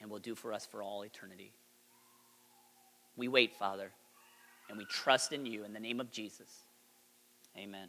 and 0.00 0.10
will 0.10 0.18
do 0.18 0.34
for 0.34 0.52
us 0.52 0.64
for 0.64 0.82
all 0.82 1.02
eternity. 1.02 1.52
We 3.16 3.28
wait, 3.28 3.54
Father, 3.54 3.90
and 4.70 4.78
we 4.78 4.86
trust 4.86 5.32
in 5.32 5.44
you 5.44 5.64
in 5.64 5.74
the 5.74 5.80
name 5.80 6.00
of 6.00 6.10
Jesus. 6.10 6.48
Amen. 7.56 7.88